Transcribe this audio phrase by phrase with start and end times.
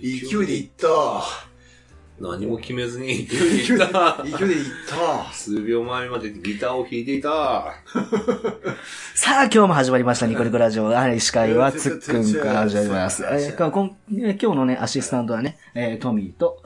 [0.00, 0.88] 勢いでいった。
[2.20, 4.22] 何も決めずに勢いでいった。
[4.24, 5.30] 勢いでいった。
[5.32, 7.74] 数秒前までギターを弾いていた。
[9.14, 10.86] さあ、今日も始まりました、ニコニコラジオ。
[10.86, 13.24] はい、司会はつっくんから始まります。
[13.24, 13.70] え今
[14.36, 16.60] 日のね、アシスタントはね、えートミーと、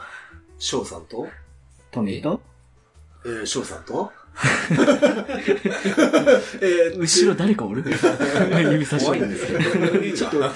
[0.59, 1.29] 翔さんと、
[1.91, 2.41] トミーと、
[3.27, 4.11] えー、翔さんと、
[6.61, 7.85] えー、後ろ誰かおる？
[8.73, 9.61] 指差し怖いんですけど。
[10.17, 10.47] ちょっと、ド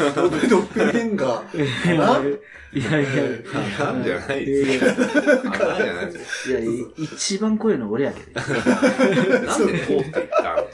[0.60, 2.38] ッペルゲンガー
[2.72, 3.42] いやいやい
[3.78, 3.92] な？
[3.92, 4.42] んじゃないや。
[4.42, 5.66] いやいですか。
[5.66, 8.40] なんじゃないですや、いや一番声の俺やけど。
[8.40, 8.52] か。
[8.52, 10.70] なんで通っていったっ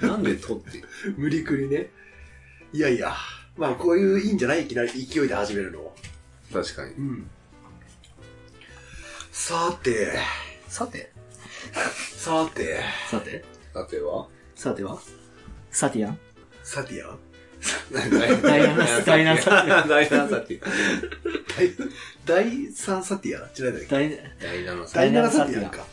[0.00, 0.06] て。
[0.06, 0.84] なんで取っていっ
[1.16, 1.90] 無理くりね。
[2.72, 3.14] いやいや、
[3.56, 5.92] まあこういういいんじゃないいきなり勢いで始めるの。
[6.52, 6.92] た確かに。
[6.94, 7.30] うん。
[9.32, 10.12] さて、
[10.68, 11.10] さて、
[11.74, 14.28] さて、さて、さては？
[14.54, 14.98] さては？
[15.70, 16.18] サティアン？
[16.62, 17.18] サティア
[17.92, 18.42] 第七
[19.04, 20.60] 第七サティ第7サティ
[22.26, 25.84] 第、第3サティア違うだっけ第、第7サテ第7第七サティアか。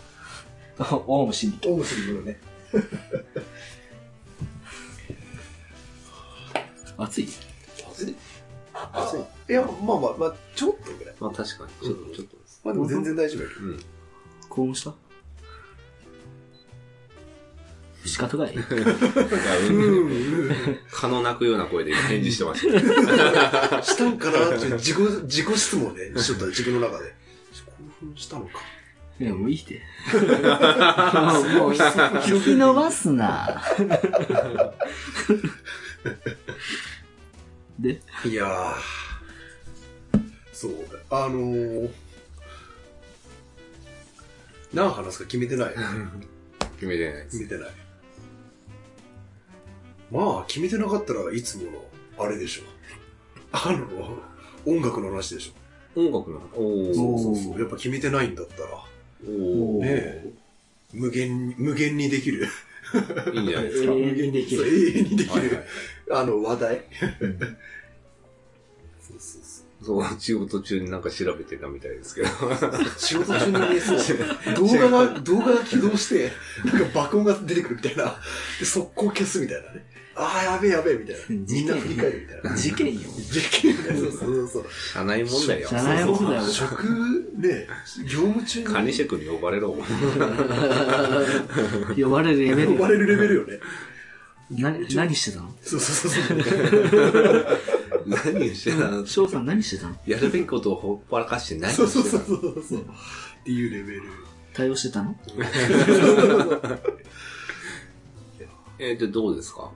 [1.08, 1.70] オウム真理。
[1.70, 2.40] オウムスリムのね。
[6.98, 7.28] 熱い？
[7.90, 8.16] 暑い？
[8.74, 9.20] 暑い。
[9.50, 11.16] いや、まあまあまあ、ちょっとぐらい。
[11.20, 11.88] まあ確かに。
[11.88, 12.62] ちょっと、ちょっとです。
[12.64, 13.62] まあでも全然大丈夫やけど。
[13.62, 13.80] うん。
[14.50, 14.94] 興奮した？
[18.12, 18.56] 仕方がいい。
[18.56, 18.64] い や
[19.70, 20.80] うん。
[20.92, 23.82] 蚊の鳴くような声で返事してました。
[23.84, 24.18] したん。
[24.18, 27.16] かなって自己、自己質問ね、しとった自分の中で。
[27.66, 28.60] 興奮したのか。
[29.20, 29.82] いや、もういいって。
[31.54, 33.62] もう、引き伸ばすな。
[37.80, 38.76] で、いやー、
[40.52, 40.74] そう、
[41.10, 41.90] あのー、
[44.74, 45.76] 何話すか決めてない。
[46.76, 47.24] 決めてない。
[47.26, 47.70] 決めてない。
[50.12, 52.64] まあ、決めてなかったらいつもの、あれでしょ。
[53.54, 53.88] あの、
[54.66, 56.00] 音楽の話でしょ。
[56.00, 56.94] 音楽の、おー。
[56.94, 57.60] そうそうそう。
[57.60, 58.84] やっぱ決めてないんだったら、
[59.26, 59.80] おー。
[59.80, 60.34] ねえ、
[60.94, 62.48] 無限に、無限にできる。
[63.34, 63.92] いいんじゃないですか。
[63.96, 64.68] 永遠にできる。
[64.68, 65.66] 永遠にできるはいはい。
[66.12, 66.82] あの、話題。
[67.00, 67.20] そう
[69.10, 69.62] そうそう。
[69.84, 72.28] そう、仕事中になんか調べてたみたいですけど。
[72.98, 73.98] 仕事中にね、そう、
[74.56, 76.32] 動画が、動画が起動して、
[76.66, 78.16] なんか爆音が出てくるみたいな。
[78.60, 79.86] で、速攻消すみたいなね。
[80.24, 81.22] ああ、やべえやべえみたいな。
[81.30, 82.56] みんな振り返るみたいな。
[82.62, 83.02] 事件よ。
[83.32, 84.00] 事件みたいな。
[84.02, 84.66] そうそうそう。
[84.94, 85.68] 社内問題よ。
[85.68, 86.84] 社内問題よ職、
[87.40, 87.68] ね、
[88.06, 89.74] 業務中にカニシェクに呼ばれろ。
[91.98, 92.78] 呼ばれるレベルよ。
[92.78, 93.60] 呼ばれるレベルよね。
[94.52, 95.56] 何、何してたの？
[95.64, 96.46] そうそうそうそう。
[98.06, 99.06] 何してたの？
[99.08, 99.96] 翔さん何してたの？
[100.06, 102.26] やるべきことをほっぱらかして何そうしてたの？
[102.26, 102.80] そうそうそうそう。
[102.82, 102.84] っ
[103.46, 104.04] ていうレベル。
[104.54, 105.16] 対応してたの？
[108.78, 109.72] えー、で、どうですか？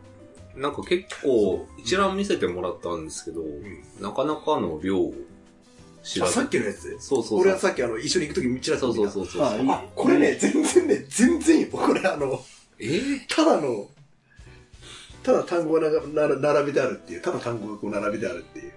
[0.56, 3.44] なんか結構、一覧見せてもらったんですけど、
[4.00, 5.14] なかなかの量を
[6.04, 6.98] 知らあ、ずさっきのやつ？
[7.00, 7.40] そうそうそう。
[7.42, 8.96] 俺はさっきあの、一緒に行くときちらっそうた。
[8.96, 9.44] そうそうそう。
[9.44, 11.70] あいいあ、これね、全然ね、全然いいよ。
[11.72, 12.42] これあの、
[12.80, 12.86] え？
[12.88, 13.90] ー、ただの、
[15.24, 18.72] ただ単語がなな並べてあるっていう、ただ単語がこう並べてあるっていう。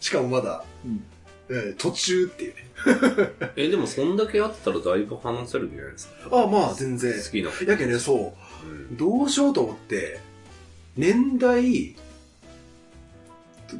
[0.00, 1.04] しかもまだ、うん
[1.50, 2.66] えー途中っていうね。
[3.56, 6.42] えでもそんだけあったらだいぶ話せるんじゃないですか？
[6.44, 7.12] あ、まあ全然。
[7.12, 7.72] 好きな。
[7.72, 8.66] やけね、そう。
[8.68, 10.20] うんどうしようと思って、
[10.96, 11.94] 年代、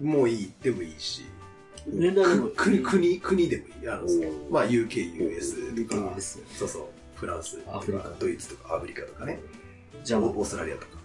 [0.00, 1.24] もういい、でもいいし、
[1.86, 3.88] 年代で国、国、国でもいい。
[3.88, 4.02] あの
[4.50, 6.14] まあ UK、US とか。
[6.20, 6.84] そうそう、
[7.16, 7.82] フランスとか
[8.18, 9.40] ドイツとかアフリカとかね、
[10.04, 10.98] じゃあ、オーストラリアとか。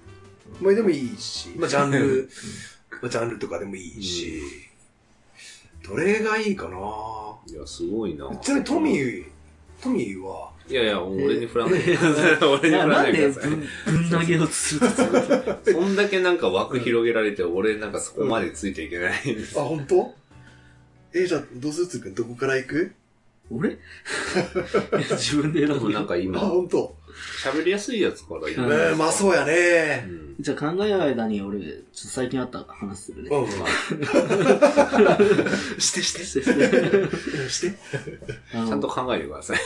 [0.62, 2.30] まあでもいいし、まあジャンル、
[3.02, 4.42] まあジャンルとかでもいいし、
[5.84, 6.78] どれがいいかな
[7.48, 8.36] いや、すごいな。
[8.38, 9.26] ちなみにトミー、
[9.82, 12.38] トミーは、いや いや、俺に振らないでください。
[12.50, 13.50] 俺に振らないでください。
[13.52, 15.60] でぶんぶん投げようとするんですか？
[15.66, 19.60] そんだけなんか枠広げられて、俺なんかそこまでついていけないんです。
[19.60, 20.14] あ、本当？
[21.14, 22.92] え、じゃあ、どうするつうくん、どこから行く？
[23.52, 23.78] 俺？
[25.12, 26.96] 自分で選ぶなんか今、本当？
[27.44, 30.08] 喋りやすいやつから言うんえー、まあそうやうね。
[30.08, 30.36] ん。
[30.40, 33.30] じゃあ考える間に俺、ちょっと最近あった話するね。
[33.30, 33.48] うん。
[35.80, 36.24] して して。
[36.26, 36.44] して
[37.50, 37.78] して。
[38.54, 39.58] あの ちゃんと考えてください。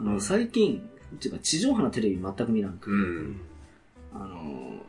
[0.00, 0.82] あの最近、
[1.14, 3.40] っていうか地上波のテレビ全く見なく、うん。
[4.12, 4.86] あの、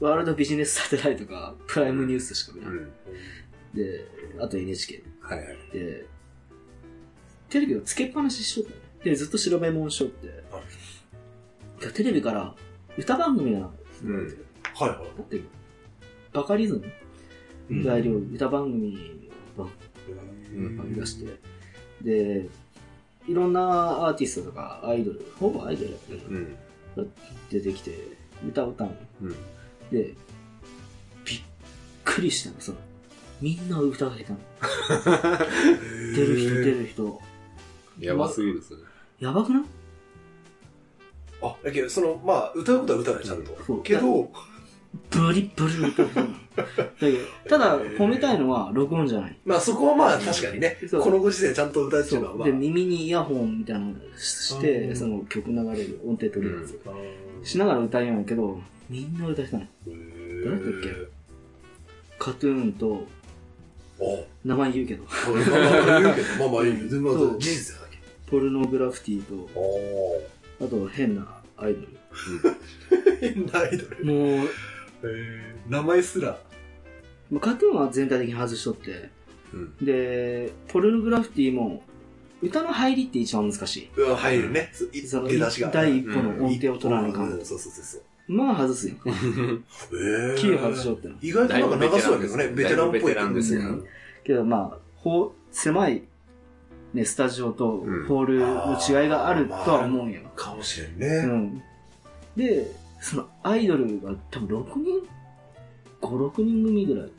[0.00, 2.70] ワールドビジネスサテライトか、プライムニュースしか見ない。
[2.70, 2.90] うん。
[3.74, 4.06] で、
[4.38, 5.02] あと NHK。
[5.20, 5.58] はいはい。
[5.72, 6.06] で、
[7.50, 8.79] テレビをつけっぱなししとった。
[9.04, 10.28] で、ずっと白目もんしとって。
[11.80, 12.54] でテレビから
[12.98, 13.70] 歌番組が、
[14.04, 14.26] うん。
[14.74, 14.98] はいはい。
[14.98, 15.40] だって、
[16.32, 16.82] バカリズ
[17.68, 17.84] ム？
[17.84, 18.98] がいる歌番組
[19.56, 19.68] を
[20.52, 21.38] うん番組出して、
[22.02, 22.48] で、
[23.28, 23.60] いろんな
[24.06, 26.56] アーティストとかアイドル、ほぼアイドルやけど、うん。
[27.50, 27.94] 出てきて、
[28.46, 28.96] 歌を歌うの。
[29.22, 29.30] うん。
[29.90, 30.14] で、
[31.24, 31.40] びっ
[32.04, 32.78] くりしたの、その、
[33.40, 34.40] みんな歌が下手なの。
[36.16, 37.22] 出る人出る人。
[38.00, 38.80] やばすぎる、それ。
[39.20, 39.62] やばくない？
[41.42, 43.58] あ、だけど、その、まあ、歌うことは歌うね、ちゃんと。
[43.66, 44.30] そうけど、
[45.10, 45.94] ブリッブリ。
[45.96, 46.04] だ
[46.98, 47.18] けど
[47.48, 49.36] ただ、褒めたいのは録音じゃない。
[49.44, 52.48] まあそこはまあ確かにね、そうこのご時世ちゃんと歌うっていうのはまあ。
[52.48, 56.80] で、耳にイヤホンみたいなのして、うんその曲流れる、音程取れるやつ。
[56.86, 56.90] あ
[57.46, 59.64] しながら歌うんやけど、みんな歌したの。
[59.86, 60.88] ー誰だっけ？
[62.18, 63.06] カトゥーンと、
[64.00, 66.78] お名前言うけど、まあまあまあ言うけど、まあまあいいよ。
[66.80, 67.79] 全然まあそう事実だけ。
[68.30, 70.22] ポルノグラフィティと、お
[70.62, 71.80] あと変なアイド
[73.20, 73.96] 変なアイドル。
[73.98, 74.04] ル。
[74.04, 74.48] もう、
[75.02, 76.38] えー名前すら。
[77.30, 79.10] まあカトゥーンは全体的に外しとって、
[79.52, 79.76] うん。
[79.84, 81.82] で、ポルノグラフィティも、
[82.42, 83.90] 歌の入りって一番難しい。
[83.96, 84.72] うん、入るね。
[84.92, 85.68] いその出だしが。
[85.70, 87.30] 第一歩の音程を取らないかん。
[87.30, 88.02] うんそうそうそうそう。
[88.32, 88.94] まあ外すよ。
[89.04, 91.14] えーキー外しとっての。
[91.20, 93.00] 意外となんか長そうだけどね、ベテランっぽい。
[93.00, 93.84] ベテランですようん
[94.22, 96.02] けどまあ、ほう狭い、
[96.94, 100.20] ね、スタジオとうんホールの違いがあるとは思うんよ。
[100.34, 101.22] かもしれんうね。
[101.24, 101.62] ん。
[102.36, 102.66] で、
[103.00, 105.08] そのアイドルが多分6人
[106.00, 107.10] ?5、6人組ぐらい。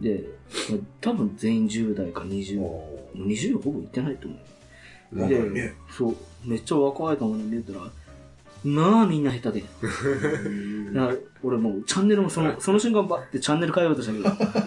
[0.00, 0.24] で、
[0.70, 4.40] まあ多分全員10代か20、お20ほぼいってないと思う。
[5.16, 5.74] ーでね。
[5.90, 7.90] そう、めっちゃ若いかもね、言ったら、
[8.62, 9.66] まあみんな下手で。
[11.42, 14.18] 俺もうチャンネルもその、その瞬間バッてチャンネル変えようとしたけ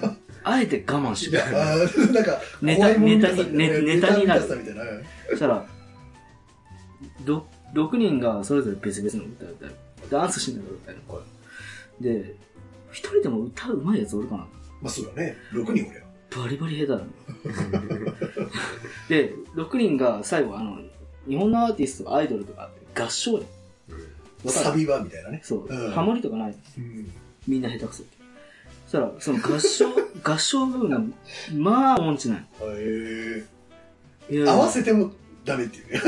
[0.08, 0.13] ど、
[0.44, 4.42] あえて我慢していや、あーなんか、ネタネタにネネタになる。
[4.42, 5.66] そしたら、
[7.26, 9.76] ど6人がそれぞれ別々の歌を歌う。
[10.10, 11.16] ダンスしながら歌うの。
[11.16, 11.22] は
[12.02, 12.36] で、
[12.92, 14.48] 一人でも歌うまいやつおるかな
[14.82, 15.38] まあそうだね。
[15.52, 15.92] 6人おるよ。
[16.36, 17.06] バリバリ下手なの。
[19.10, 20.78] で、6人が最後、あの、
[21.28, 23.40] 日本のアーティスト、アイドルとかって合唱や。
[23.40, 23.44] わ
[24.52, 25.42] かるサビはみたいなね。
[25.44, 26.56] そう、うんハモリとかない。
[26.78, 27.12] うん
[27.48, 28.04] みんな下手くそ。
[28.04, 28.04] そ
[28.94, 29.88] したら、その合唱、
[30.24, 31.02] 合唱部分が、
[31.56, 32.46] まあ、音痴ない。
[32.62, 33.44] へ
[34.30, 35.12] いやー合わせても
[35.44, 36.02] ダメっていうね。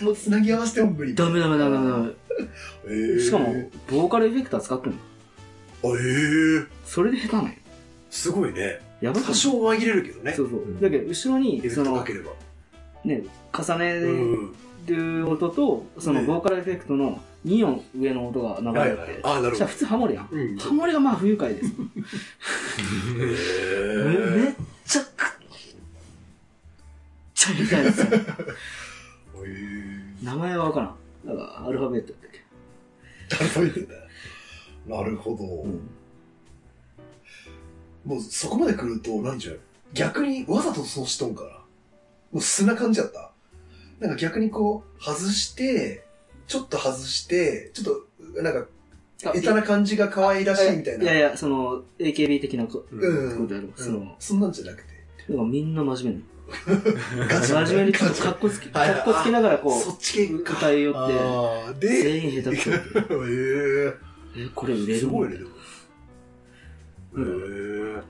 [0.00, 1.14] もう、つなぎ合わせても無理。
[1.14, 3.20] ダメダメダメダメ。
[3.20, 4.98] しかも、ボーカルエフェクター使ってんの。
[5.84, 6.66] あ、へえ。
[6.86, 7.50] それで下手なんよ。
[8.10, 8.80] すごいね。
[9.00, 10.32] やば多少紛れるけどね。
[10.32, 10.62] そうそう。
[10.80, 12.04] だけど、後ろに、その。
[13.04, 14.54] ね、重ねうん。
[14.86, 19.02] る音と、そのねボーカルエフェクトの2音上の音が流はいれて、。
[19.02, 19.76] はいあ、なるほど普。
[19.76, 20.28] 通ハモるやん。
[20.30, 20.56] うん。
[20.56, 21.66] ハモリがまあ不愉快です。
[21.66, 21.70] へ
[24.04, 24.54] めめっ
[24.86, 25.08] ちゃくっ
[27.34, 28.06] ちゃ下手ですよ。
[29.44, 30.96] へ名前はわからん。
[31.26, 32.42] だから、アルファベットだっけ。
[33.60, 33.88] ー
[34.86, 35.44] なるほど。
[35.44, 35.90] うん。
[38.04, 39.60] もうそこまで来ると、なんちゅう、
[39.94, 41.50] 逆にわざとそうしとんから。
[42.32, 43.30] もう素な感じやった。
[44.00, 46.04] なんか逆にこう、外して、
[46.52, 48.66] ちょっと外して、ちょっと、なんか、
[49.18, 51.04] 下手な感じが可愛らしいみたいな。
[51.04, 53.38] いやいや、その、AKB 的なこうん。
[53.38, 53.68] ことやろ。
[53.76, 54.88] その、そんなんじゃなくて。
[55.28, 56.24] だからみんな真面目に。
[57.28, 60.52] ガチ真面目にちょっとカッコつけ、カはいッコつけながらこそっち系う、か。
[60.54, 60.92] 歌いよ
[61.72, 62.70] って、全員下手くそ。
[62.70, 62.74] へ
[64.44, 64.96] え、これ売れえ。
[64.96, 65.48] るすごいね、でも。
[65.48, 65.52] へ
[67.14, 68.04] うん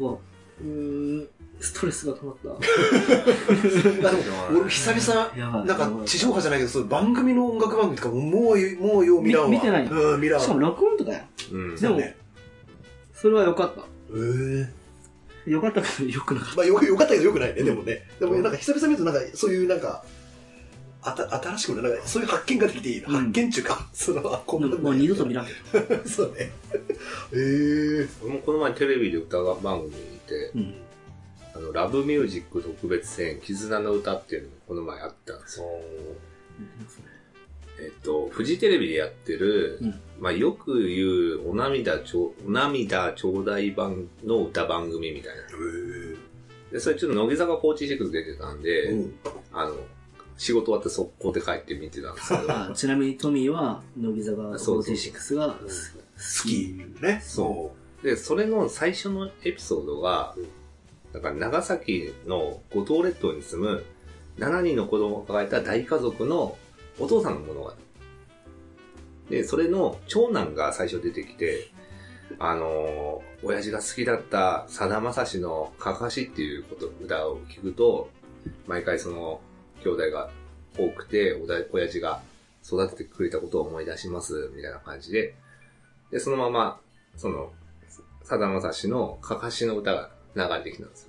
[0.00, 0.04] え。
[0.04, 0.18] は、
[0.60, 1.28] うーん、
[1.64, 2.48] ストレスが溜まった。
[4.52, 5.64] 俺久々。
[5.64, 9.48] なんか地上波じゃないけど、そう番組の音楽番組とかももう、もうよう見らんわ。
[9.48, 10.44] み見てないうん、見らんわ。
[10.44, 11.24] しかも録音とかや。
[11.52, 11.74] うん。
[11.76, 12.16] でもね。
[13.14, 13.80] それは良かった。
[13.80, 13.84] へ
[14.14, 14.68] え。
[15.46, 18.06] 良かったけど良くなかっまあよよかったけどよくないね、でもね。
[18.20, 20.04] でもなんか久々見るとなんかそういうなんか、
[21.02, 23.04] あた新しくなんかそういう発見ができていい。
[23.04, 24.66] うん発見っていうか、 その、あ、こた。
[24.66, 25.96] んなもう二度と見らんけど。
[26.08, 26.50] そうね。
[27.32, 30.74] ええ俺もこの前テレビで歌番組にいて、うん。
[31.54, 35.66] あの、ラブミュージック特別編、絆の歌っていうのがこの前あったんですよ。
[37.80, 41.04] えっと、フジテレビでやってる、うんまあよく言
[41.44, 45.42] う、お涙ちょ、お涙ちょうだい版の歌番組みたいな。
[46.70, 49.14] で、それちょっと乃木坂46出てたんで、うん。
[49.52, 49.76] あの、
[50.36, 57.02] 仕事終わって速攻で帰って見てたんですけど、 あちなみにトミーは、乃木坂そうそう46が好き。
[57.02, 57.22] ね。
[57.24, 60.34] そで、それの最初のエピソードが、
[61.14, 63.84] だから長崎の五島列島に住む
[64.38, 66.58] 7人の子供を抱えた大家族の
[66.98, 67.72] お父さんの物語。
[69.30, 71.68] で、それの長男が最初出てきて、
[72.38, 78.08] あのー親父が好きだったさだまさしのかかしっていうこと、歌を聞くと、
[78.66, 79.40] 毎回その
[79.82, 80.30] 兄弟が
[80.78, 82.22] 多くて、おだ親父が
[82.64, 85.34] 育ててくれたことを思い出します、みたいな感じで、
[86.10, 86.80] で、そのまま、
[87.16, 87.52] その、
[88.22, 91.08] さだまさしのかかしの歌が流れてきたんですよ。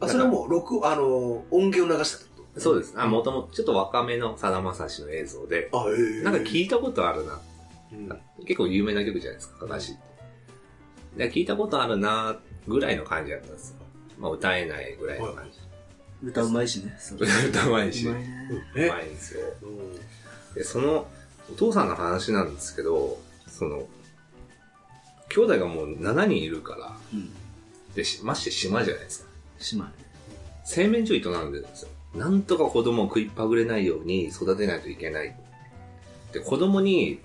[0.00, 2.60] あ、それはもう、録、あの、音源を流したってこと？
[2.60, 2.94] そうです。
[2.96, 7.40] あ、もともとちょっと若めのさだまさしの映像で、あ、ええなんか聞いたことあるな。
[7.92, 11.28] うん結構有名な曲じゃないですか、かかしって。
[11.28, 13.76] で聞いたことあるなぐらいの感じだったんですよ。
[14.18, 15.58] まあ歌えないぐらいの感じ。
[16.26, 16.96] 歌うまいしね。
[16.98, 18.06] そう歌うまいし。
[18.06, 18.62] ううまいね。
[18.76, 19.40] えまいんですよ。
[19.62, 20.00] うん
[20.54, 21.06] で、その、
[21.50, 23.88] お父さんの話なんですけど、その、
[25.30, 27.30] 兄弟がもう7人いるから、うん。
[27.94, 29.28] で、しまして島じゃないですか。
[29.58, 29.92] 島ね。
[30.64, 31.88] 製麺所営んでるんですよ。
[32.14, 35.34] なんとか子供を食いっぱぐれないように育てないといけない。
[36.32, 37.20] で、子供に、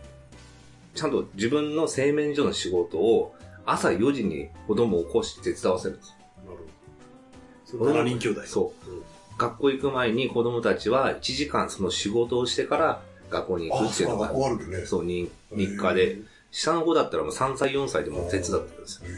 [0.95, 6.15] ちゃんと自分の製麺所の仕事を朝4時に子供を起こして手伝わせるんですよ。
[6.45, 7.91] なるほど。
[7.91, 8.47] その7人兄弟。
[8.47, 8.91] そう。
[8.91, 9.03] うん
[9.37, 14.85] 学校行く前に子供たちは1時間その仕事をしてから学校に行くっていうのが学、校あるけどね。
[14.85, 16.17] そう、に日課で、
[16.49, 19.09] 下の子だったらもう3歳、4歳でもう手伝ってるんですよ。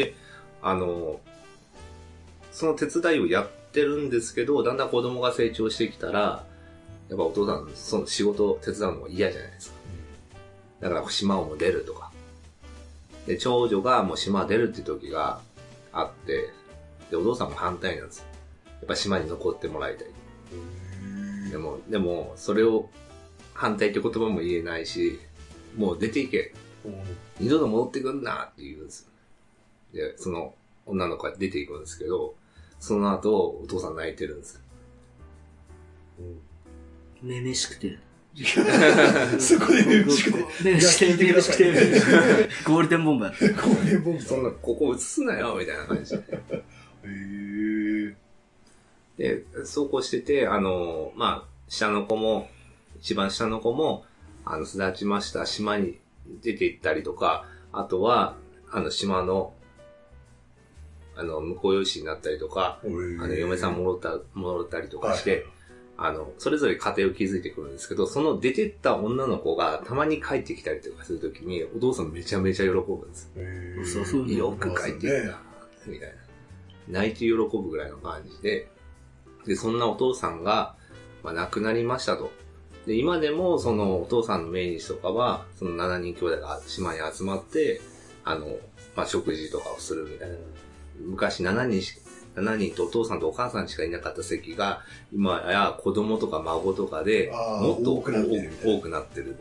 [0.00, 0.14] へ
[0.62, 1.20] あの、
[2.52, 6.44] その手伝いをやってるんですけど、だんだん子供が成長してきたら、
[7.08, 9.76] やっぱお父さん、その仕事を手伝うのが嫌じゃないですか。
[10.80, 12.10] だから島をもう出るとか。
[13.26, 15.40] で、長女がもう島出るって時が
[15.92, 16.50] あって、
[17.10, 18.24] で、お父さんも反対なんですよ。
[18.66, 20.06] やっぱ島に残ってもらいたい。
[21.48, 22.90] ーでも、でも、それを
[23.52, 25.18] 反対って言葉も言えないし、
[25.76, 26.52] もう出ていけ。
[26.84, 26.94] うん
[27.40, 29.08] 二度と戻ってくんなって言うんですよ。
[29.94, 30.54] で、その
[30.86, 32.34] 女の子が出ていくんですけど、
[32.80, 34.60] その後、お父さん泣いてるんです。
[37.22, 37.98] めめしくて。
[39.38, 40.44] そこでめしくて。
[40.64, 41.64] めめしくて、めめしくて。
[42.66, 43.54] ゴールデンボンバー。
[43.54, 46.22] ゴールデンボンバーそんな、ここ映すなよみたいな感じで。
[47.04, 48.14] へー
[49.16, 52.48] で、そうこうしてて、あの、まあ、下の子も、
[53.00, 54.04] 一番下の子も、
[54.44, 55.98] あの、巣立ちました島に
[56.42, 58.36] 出て行ったりとか、あとは、
[58.70, 59.54] あの、島の、
[61.16, 65.46] あの、婿養子になったりとか、あの、嫁さん戻った、戻ったりとかして、
[65.96, 73.30] あの、それぞれ家庭を築いてくるんですけど、その出てった女の子がたまに帰ってきたりとかするときに、お父さんめちゃめちゃ喜ぶんです。
[73.92, 75.40] そうそうよく帰ってきた、
[75.86, 76.14] みたいな。
[76.88, 78.68] 泣いて喜ぶぐらいの感じで、
[79.46, 80.74] で、そんなお父さんが、
[81.22, 82.30] まあ、亡くなりましたと。
[82.86, 87.80] で、今でも、そのお父さんの命日とかは、その7人兄弟が島に集まって、
[88.24, 88.46] あの、
[88.96, 90.36] まあ、食事とかをするみたいな。
[91.00, 91.98] 昔7人し、
[92.36, 94.82] 7人とお父さんとお母さんしかいなかった席が、
[95.12, 99.36] 今や子供とか孫とかで、もっと多くなってる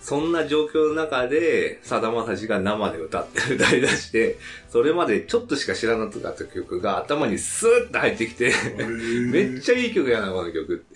[0.00, 4.38] そんな状況の中で、さだまさしが生で歌って歌い出して、
[4.68, 8.52] それまでちょっとしか知らなかった曲が頭にスーッと入ってきて、
[9.32, 10.93] めっちゃいい曲やな、この曲って。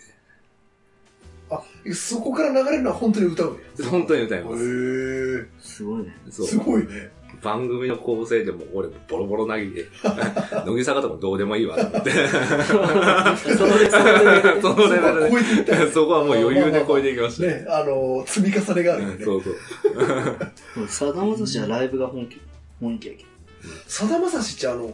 [1.91, 3.85] あ、そこから流れるのは本当に歌うね。
[3.91, 4.63] 本当に歌いへます。
[4.63, 6.17] ーすごいね。
[6.31, 7.11] そうすごいね。
[7.43, 9.87] 番組の構成でも俺ボロボロ投げて、
[10.67, 12.11] 乃木坂とかどうでもいいわと思って。
[12.29, 17.47] そのレベルそのレベルでそこはもう余裕で超えていきました。
[17.47, 19.15] ね、あの、積み重ねがあるよね。
[19.15, 19.51] うんそうそ
[20.83, 20.89] う。
[20.89, 22.41] さだまさしはライブが本気。
[22.81, 23.29] 本気やけど。
[23.87, 24.93] さだまさしってあの、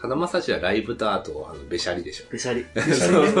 [0.00, 2.24] さだまさしはライブとあと、あの、べしゃりでしょ。
[2.30, 2.64] べしゃり。
[2.72, 3.32] べしゃりね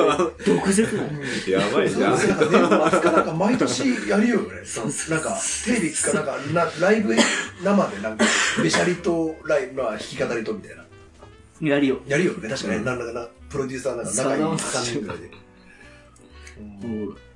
[0.46, 1.08] 毒舌なの。
[1.48, 2.18] やばいじゃん。
[2.18, 4.62] そうなんかなんか毎年やるよね。
[4.62, 7.14] そうそうなんか、テレビかなんか、なライブ
[7.64, 8.26] 生でなんか、
[8.62, 10.84] べしゃりとライブ、まあ、弾き語りとみたいな。
[11.66, 12.00] やりよ。
[12.06, 12.48] やるよね。
[12.50, 15.30] 確かね、なんだかな、プロデューサーなんか仲いい3人ぐらいで。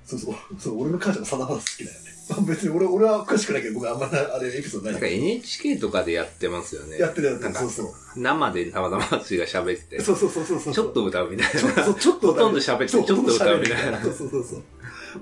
[0.05, 0.35] そうそう。
[0.59, 2.14] そう、俺の母ちゃんがさだまさし好きだよね。
[2.29, 6.97] まあ別に俺、俺は詳しくないけど、僕あんまな、あれエピソードなんかないけ NHK とかでやってますよね。
[6.99, 7.05] ど。
[7.05, 7.87] やってるやつ、なんかそうそう。
[8.17, 10.75] 生でさだまさしが喋って、そうそうそうそうそう。
[10.75, 11.95] ちょっと歌うみたいな。
[11.95, 14.01] ちょっとほとんど喋って、ちょっと歌うみたいな。
[14.01, 14.63] そうそうそうそう。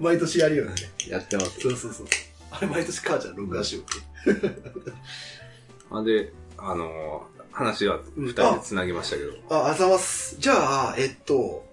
[0.00, 0.72] 毎年やるよね。
[1.08, 1.60] やってます。
[1.60, 2.06] そうそうそう。
[2.50, 3.82] あれ毎年母ちゃん録画しよ
[4.26, 4.62] うって。
[5.90, 9.32] あで、あのー話は二人で繋ぎましたけど。
[9.50, 10.36] あ、あざいます。
[10.38, 10.54] じゃ
[10.90, 11.64] あ、えっと、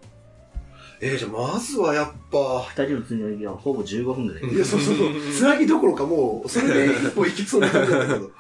[1.02, 4.44] えー、じゃあまずはやっぱ、二人のつなぎはほぼ15分ぐらい。
[4.54, 8.32] いや、そうそうそう、つなぎどころかもう、それで一歩いけそうな感じだけど、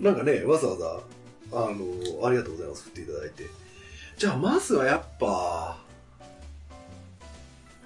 [0.00, 1.00] なんかね、わざわざ、
[1.52, 3.44] あの、ありがとうございます、振っていただいて。
[4.16, 5.78] じゃあ、まずはやっぱ、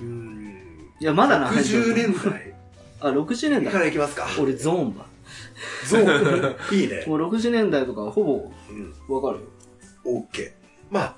[0.01, 0.57] うーん、
[1.01, 2.55] いや、まだな、60年代
[3.01, 3.89] あ、60年から代。
[3.89, 4.29] いきますか。
[4.41, 5.07] 俺ゾーンば。
[5.89, 7.05] ゾーン、 いいね。
[7.09, 9.47] もう60年代とかほぼうん、わかるよ。
[10.05, 10.53] オッケー。
[10.91, 11.17] まあ、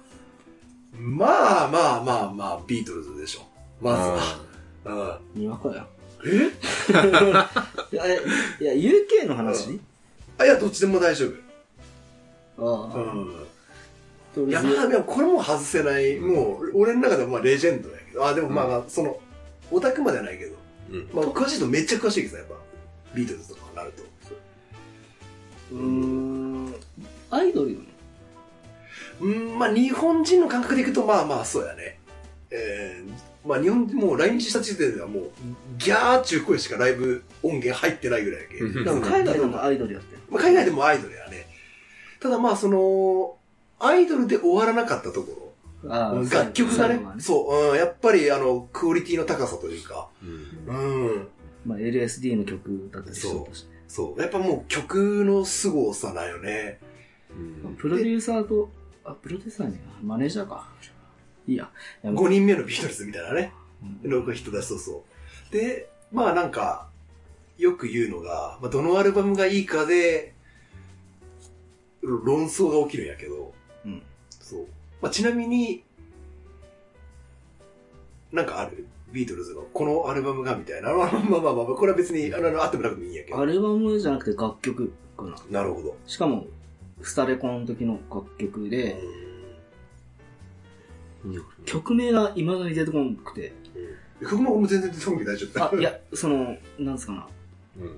[0.99, 3.43] まあまあまあまあ、ビートルズでしょ。
[3.81, 5.19] まずは。
[5.35, 5.87] うんにわかよ。
[6.27, 6.29] え？
[7.93, 8.19] いや、い
[8.61, 9.81] や UK の話？
[10.39, 11.33] あ、いや、どっちでも大丈夫。
[12.59, 12.99] ああ。
[14.37, 14.49] うん。
[14.49, 19.21] いや、まあ、でもこれも外せない、もう、俺の中ではまあレジェンドやけど、あ、でもまあまあ、その、
[19.71, 20.57] オタクまではないけど、
[20.91, 21.09] うん。
[21.13, 22.55] まあ、詳しいとめっちゃ詳しいけどさ、やっぱ、
[23.15, 24.03] ビートルズとかになると。
[25.73, 26.75] うーん、
[27.31, 27.87] アイドルよね。
[29.25, 31.99] うん、まあ、日本人の感覚でいくと、まあまあ、そうやね。
[32.50, 35.31] えー、まあ日本でもう来日した時点ではもう、
[35.76, 38.59] ギャーっちゅう声しかライブ音源入ってないぐらいやけ。
[38.59, 40.23] うんなんか海外でもアイドルやってる。
[40.31, 41.47] まあ、海外でもアイドルやね。
[42.21, 43.37] ただまあその、
[43.81, 45.54] アイドルで終わらなかったとこ
[45.88, 51.28] あろ、楽曲がねそう、うん、やっぱりあの、クオリティの高さというか、うんうん、
[51.66, 53.66] まあ LSD の曲だったりしてたし。
[53.88, 56.78] そう、やっぱもう曲の凄さだよね。
[57.64, 58.71] うんプロデューサーと、
[59.05, 60.69] あ、プロデューサーね、マネージャーか。
[61.47, 61.71] いいや。
[62.03, 63.53] やめ5人目のビートルズみたいなね。
[64.05, 65.05] うんの人だし、そうそ
[65.51, 65.53] う。
[65.53, 66.89] で、まあなんか、
[67.59, 70.35] よく言うのが、まあ、どのアルバムがいいかで、
[72.03, 73.53] 論争が起きるんやけど、
[73.85, 74.03] うん。
[74.31, 74.67] そう。
[75.03, 75.85] まあ、ちなみに、
[78.33, 78.87] なんかある？
[79.13, 80.93] ビートルズのこのアルバムがみたいな。
[80.93, 83.39] ま あまあまあまあまあ、これは別にあのあってもなくてもいいんやけど。
[83.39, 85.37] アルバムじゃなくて楽曲かな。
[85.51, 85.97] なるほど。
[86.07, 86.47] しかも、
[87.03, 88.97] スタレコの時の楽曲で、
[91.65, 93.53] 曲名が未だに出てこなくて、
[94.21, 94.29] うん。
[94.29, 95.77] 曲も俺も全然出てこないけど大丈夫。
[95.77, 97.29] あ、いや、その、なんですかな。
[97.81, 97.97] うん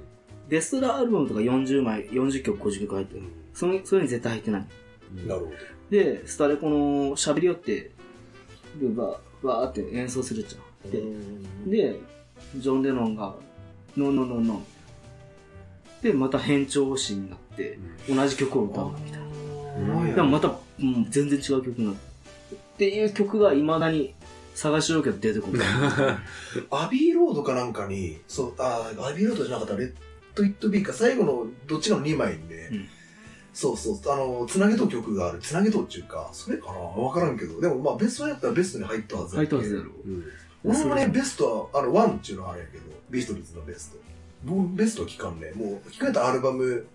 [0.49, 3.21] ベストラアルバムとか40枚、40曲、50曲入ってる。
[3.21, 3.33] うん。
[3.53, 4.67] その、それに絶対入ってない。
[5.17, 5.53] うんなるほど。
[5.91, 7.91] で、スタレコの喋りよって、
[8.81, 10.91] で、ば、ばーって演奏するじゃん。
[10.91, 12.01] で、で、
[12.57, 13.35] ジョン・レノンが、
[13.97, 14.67] ノンノンノンノン。
[16.03, 17.46] で、また変調子になって、
[18.09, 19.27] 同じ曲を歌うみたいな。
[20.01, 21.97] うんでもまた、うん、全然違う曲になる。
[21.97, 24.15] っていう曲が未だに
[24.55, 25.67] 探しようけど出てこない。
[26.71, 29.93] アビーロードかなんかに、そう、あーアビーロードじゃなかった、レッ
[30.35, 32.89] ド・イット・ビーか、最後のどっちかの2枚にね、うん
[33.57, 35.39] そうそう、あの、つなげとう曲がある。
[35.39, 39.91] つなげとうっていうか、それかなわからんけど、でもまあベストやったらベストに入ったはず入ったはずやろ。
[40.05, 40.25] うん
[40.65, 43.99] 俺もね、ベストは、あの、ワンっていうのはあれやけど、ビートルズのベスト。
[44.45, 45.53] 僕、ベストは聞かんね。
[45.55, 46.87] もう、聞かれたアルバム、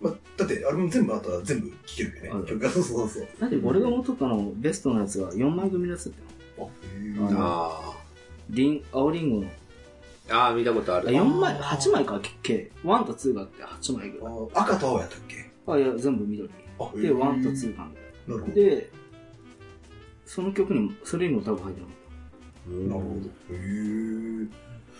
[0.00, 2.48] まあ、だって、アルバム全部あったら全部聴けるけどね。
[2.48, 3.28] 曲が、そうそうそう。
[3.40, 6.14] だって俺が持っとったの、ベストのやつが4枚組のやつだっ
[6.56, 6.70] たよ。
[7.20, 7.92] あ、へあ
[8.50, 9.42] リン、青リンゴの。
[9.44, 9.48] ー
[10.30, 11.08] あー、見たことあある。
[11.08, 12.70] 4枚、8枚か、計。
[12.84, 14.34] 1と2があって8枚ぐらい。
[14.34, 15.50] ー赤と青やったっけ？
[15.66, 16.48] あ、いや、全部緑。
[16.78, 17.88] あ、で、1と2があ
[18.30, 18.46] なるほど。
[18.46, 18.54] る。
[18.54, 18.90] で、
[20.26, 21.96] その曲にも、それにも多分入ってなかっ
[22.68, 23.54] うんなるほど。
[23.54, 24.48] へー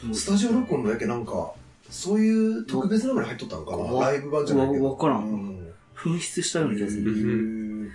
[0.01, 0.07] た。
[0.07, 1.53] もうスタジオ録音のやけなんか、
[1.91, 3.83] そういう特別なのに入っとったのかな？
[3.85, 4.85] わライブ版じゃないけど。
[4.85, 5.25] わわからん。
[5.25, 5.75] うん。
[5.97, 7.91] 紛失したような気がする。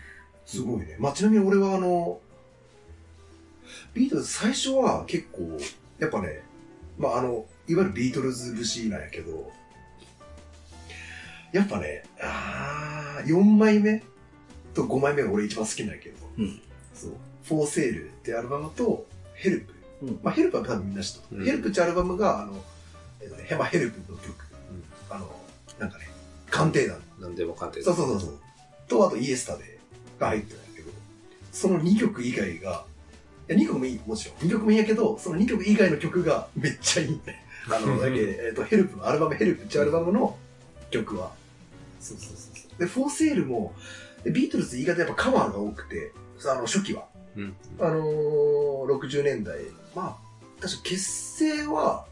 [0.46, 0.98] すごいね。
[1.00, 2.20] まあ、ちなみに俺はあの、
[3.94, 5.58] ビートルズ最初は結構、
[6.00, 6.44] やっぱね、
[6.98, 9.52] まああの、いわゆるビートルズ節なんやけど、
[11.54, 14.04] やっぱね、あー、4枚目
[14.74, 16.62] と5枚目が俺一番好きなんやけど、うん。
[16.94, 17.12] そう、
[17.46, 19.74] フォーセールってアルバムと、ヘルプ。
[20.02, 20.20] うん。
[20.22, 21.46] まあヘルプは多分みんな知っとる、うん。
[21.46, 22.54] ヘルプってアルバムが、あの、
[23.46, 24.34] ヘマヘルプの曲、
[25.10, 25.30] あの、
[25.80, 26.08] なんかね、
[26.50, 28.40] 鑑定団なんでも鑑定そうそうそうそう。
[28.88, 30.92] と、あとイエスタデーが入ってるんだけど、
[31.52, 32.86] その2曲以外が、
[33.50, 34.38] いや2曲もいい、もちろん。
[34.38, 37.44] 2曲もいいんやけど、その2曲以外の曲がめっちゃいいね。
[37.70, 40.38] あの、だけ、えっと、ヘルプの、アルバムヘルプっていうアルバムの
[40.92, 41.32] 曲は。
[42.00, 42.80] そうそうそうそう。
[42.80, 43.74] で、フォーセールも、
[44.24, 46.12] でビートルズ言い方やっぱカバーが多くて、
[46.46, 47.06] あの、初期は。
[47.36, 49.60] うんあのー、60年代。
[49.96, 51.04] まあ、確か結
[51.38, 52.06] 成は、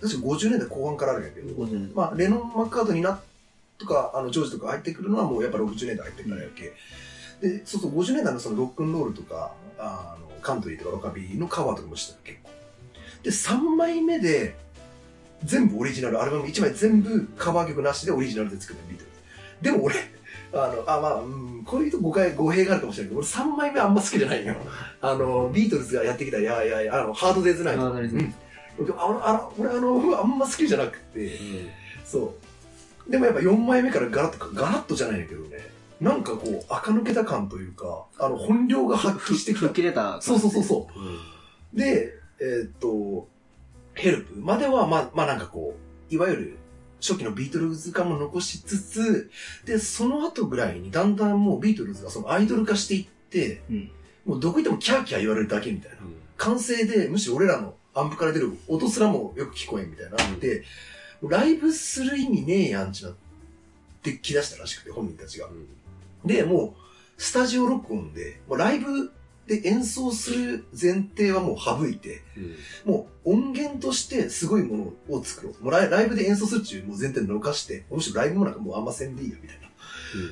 [0.00, 3.20] 確か50年代後半からあるんやけど、50年まあ、レノン・マッカートニーな
[3.78, 6.72] とか、あの、ジョージとか入ってくるのはもうやっぱ60年代入ってからやけ。
[7.40, 12.50] で、そうそう、50年代のそのロックンロールとか、あの、カントリーとかロカビーのカバーとかもしてた結構。
[13.22, 14.54] で、3枚目で、
[15.44, 19.16] 全部オリジナル、アルバム1枚全部カバー曲なしでオリジナルで作るのビートルズ。
[19.62, 19.96] でも俺、
[20.52, 24.56] あの、あ、まあ、うん、こういうと誤解、語弊があるかもしれないけど、俺3枚目あんま好きじゃないよ。
[25.02, 27.82] あの、ビートルズがやってきた、いやいやいや、あの、ハードデイズナイト。
[27.82, 28.34] ハードデイズナイうん
[28.78, 31.38] あの、あの、俺あの、あんま好きじゃなくて、
[32.04, 32.34] そ
[33.08, 33.10] う。
[33.10, 35.58] でもやっぱ4枚目からガラッとか、ガラッとじゃないんだけどね、
[36.00, 39.72] なんかこう、垢抜けた感というか、あの、本領が発揮してきた吹っ。
[39.74, 40.20] 切れた。
[40.20, 41.18] そうそうそうそうんう。
[41.74, 43.28] で、えーっと、
[43.94, 45.74] ヘルプまでは、まあ、まあなんかこ
[46.10, 46.58] う、いわゆる、
[47.00, 49.30] 初期のビートルズ感も残しつつ、
[49.64, 53.90] で、その後ぐらいにだんだんもうビートルズがそのアイドル化していって、うん
[54.26, 55.98] もうどこ行ってもキャーキャー言われるだけみたいな。
[56.36, 60.64] 完成で、むしろ俺らのアンプから出る音すらもよく聞こえんみたいなって、
[61.22, 63.14] もうライブする意味ねえやんちなっ
[64.02, 65.48] てきだしたらしくて、本人たちが。
[66.24, 69.10] で、もう、スタジオ録音で、もうライブ
[69.46, 72.54] で演奏する前提はもう省いて、うん
[72.84, 75.64] もう音源としてすごいものを作ろう。
[75.64, 79.66] もうライブで演奏するっていうもう前提のかして、むしろライブもなんかもうあんませんでいいよみたいな。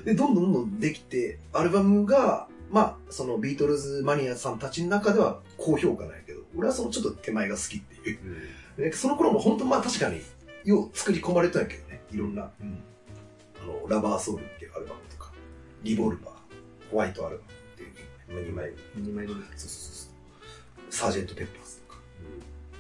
[0.05, 6.24] で、どんどんどんどんできて、アルバムが、まあ、そのビートルズマニアさんたちの中では高評価なんやけど、
[6.57, 8.19] 俺はそのちょっと手前が好きっていう。
[8.25, 10.21] うんでその頃も本当まあ確かに、
[10.65, 12.51] よう作り込まれたんやけどね、いろんな。
[13.63, 15.33] あの、ラバーソウルっていうアルバムとか、
[15.83, 17.83] リボルバー、ホワイトアルバムって
[18.33, 19.41] いう2枚2枚組。
[19.43, 20.93] そうそうそう。
[20.93, 21.99] サージェント・ペッパーズとか。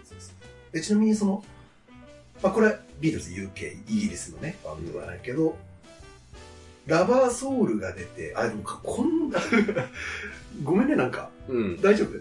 [0.05, 1.45] そうそうでちなみにその、
[2.43, 5.57] まあこれ、ビートルズ UK、イギリスのね、バンドなんやけど、
[6.87, 9.38] ラバーソウルが出て、あ、でもか、こんな、
[10.62, 11.81] ごめんね、なんか、うん。
[11.81, 12.18] 大丈夫？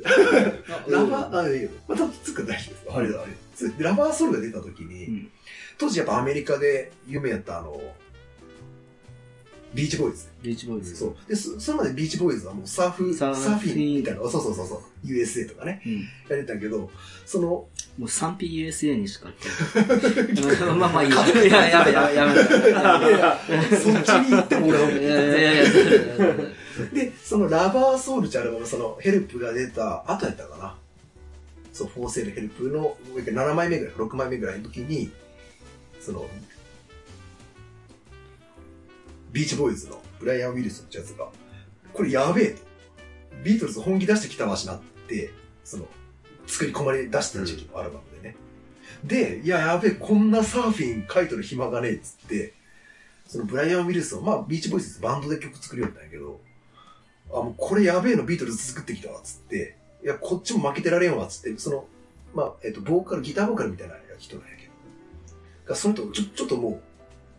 [0.73, 1.69] あラバー、あ、いいよ。
[1.87, 2.85] またつく大丈夫です。
[2.89, 3.31] あれだ、あれ。
[3.55, 5.31] つラバーソウルが出た時に、うん
[5.75, 7.81] 当時やっぱアメリカで有名やったあの、
[9.73, 10.27] ビーチボーイズ。
[10.43, 10.95] ビーチボーイズ。
[10.95, 11.15] そう。
[11.27, 16.01] で、そそれまでビーチボーイズはもうサーフ、ササーフィンィンみたいな、そうそうそうそう、USA とかね、うん。
[16.29, 16.91] やれたけど、
[17.25, 19.29] その、もう 3PUSA にしか
[19.75, 20.75] 言ってない。
[20.75, 21.43] まあまあいいや。
[21.43, 23.77] いや、やめ、やめ、やめ。
[23.77, 25.63] そっちに行っても俺はいやいやいや
[26.91, 30.75] で、そのラバーソウルってアルバム、そのヘルプが出た後やったかな。
[31.71, 35.11] そう、フォーセールヘルプの7枚目ぐらい、6枚目ぐらいの時に、
[36.01, 36.27] その、
[39.31, 41.29] ビーチボーイズのブライアン・ウィルソンってやつが、
[41.93, 42.61] これやべえと。
[43.43, 45.31] ビートルズ本気出してきたわしなって、
[45.63, 45.87] その、
[46.53, 48.35] 作り込まれ出した時期のアルバムでね。
[49.03, 52.53] で、いや、やべえ、こんなサーフィン書いとる暇がねえっつって、
[53.25, 56.39] そのブライアン・ウィルソン、まあ、ビーチボイズバンドで曲作りようになったんやけど、
[57.31, 61.87] あ、もうこれやべえのビートルズ作ってきたわっ、つって、いや、こっちも負けてられんわっ、つって、その、
[62.35, 64.71] まあ、えっ、と、ボーカル、ギターボーカルみたいな人なんやけど、
[65.65, 66.81] がその人、ちょ、ちょっともう、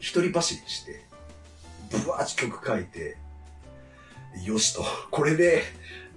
[0.01, 1.05] 一人走りして、
[1.91, 3.17] ブワーッ曲書いて、
[4.45, 5.63] よしと、これで、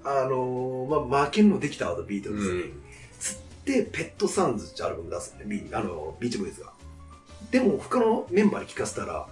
[0.03, 2.61] あのーまあ、負けんのできたわと、ビートルズに。
[2.61, 2.86] つって、
[3.83, 6.73] ペットサウンズってアルバム出すのね、ビあの、ビーチボーイズが。
[7.51, 9.27] でも、他のメンバーに聞かせたら、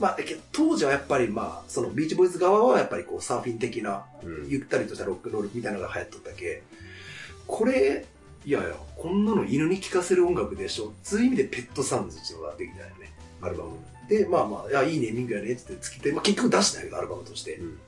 [0.00, 0.16] まあ、
[0.50, 4.48] 当時はやっぱり、まあ、そのビーチボーイズ側はやっぱりこう、サーフィン的な、うん。
[4.48, 6.62] ゆったりとしたロックンロールみたいなのが流行っとったけ、
[7.46, 8.06] これ、
[8.44, 10.92] いやいや、こんなの犬に聴かせる音楽でしょ。
[11.02, 13.70] そういう意味でペットサウンズっていうのができたよね、アルバム。
[14.08, 17.56] で、まあまあ、いや、いいネーミングやねって言ってつけて、まあ結局出したんやけど、アルバムとして。
[17.56, 17.78] うん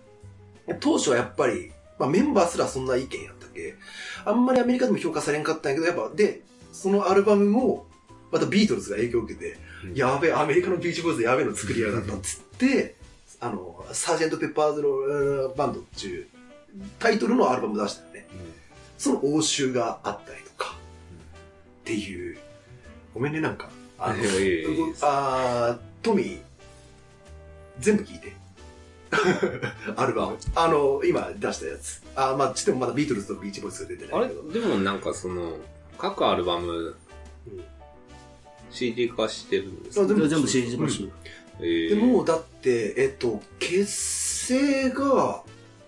[0.80, 3.76] 当初はやっぱり、まあメンバーすらそんな意見やったけ、
[4.24, 7.86] あんまりアメリカでも評価されんかったんやけど、やっぱ、で、そのアルバムも、
[8.32, 9.94] またビートルズが影響を受けて、うん。
[9.94, 12.96] やべえ、アメリカのビーチボーイズやべえの作りやがったっつって、
[13.40, 16.26] あの、サージェント・ペッパーズのうんバンドっていう
[16.98, 18.26] タイトルのアルバム出したよね。
[18.98, 20.74] その応酬があったりとか、
[21.82, 22.38] っていう、
[23.12, 24.66] ごめんね、なんか、あの、いやい
[25.02, 26.38] あートミー、
[27.78, 28.32] 全部聞いて。
[29.96, 30.36] アルバム。
[30.54, 32.02] あの、今出したやつ。
[32.16, 34.52] あーまあ、ちってもまだビートルズとビーチボーイズが出てあれないけど。
[34.52, 35.56] でもなんかその、
[35.98, 37.64] 各アルバムうん
[38.70, 40.04] CD 化してるんですか？
[40.04, 41.08] あでも全部 CD 化し
[41.60, 43.86] えでも、だって、えっと、結
[44.46, 45.42] 成が、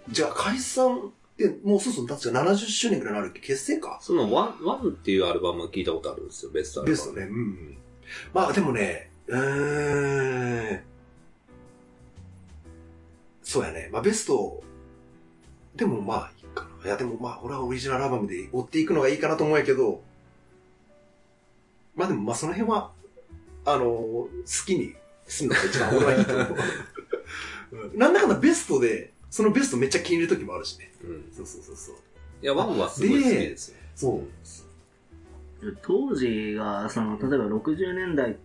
[0.09, 3.41] じゃあ解散で、もうそうそう、確か70周年ぐらいになるっけ？
[3.41, 3.99] 結成か？
[4.01, 7.13] そのワン、ワンっていうアルバムは聞いたことあるんですよ、ベストアルバム。
[7.13, 7.27] ベストね。
[7.27, 7.77] うん。
[8.33, 10.81] まあでもね、うーん。
[13.47, 13.89] そうやね。
[13.93, 14.61] まあベスト、
[15.77, 16.87] でもまあいいかな。
[16.87, 20.03] いやでもまあ俺はオリジナルアルバムで追っていくのがいいかなと思うんやけど、
[21.95, 22.91] まあでもまあその辺は、
[23.65, 24.29] あの、好
[24.67, 24.95] きに
[25.29, 26.57] するのが一番俺はいいと思う。
[27.71, 30.93] う んなんだかんだベストで、そのベストめっちゃ気に入る時もあるしね。
[31.05, 31.33] うん。
[31.33, 31.95] そうそうそうそう。
[32.43, 33.77] いや、ワンはすごい好きですよ。
[33.95, 34.25] そ
[35.63, 35.77] う。
[35.83, 38.37] 当時が、その、例えば60年代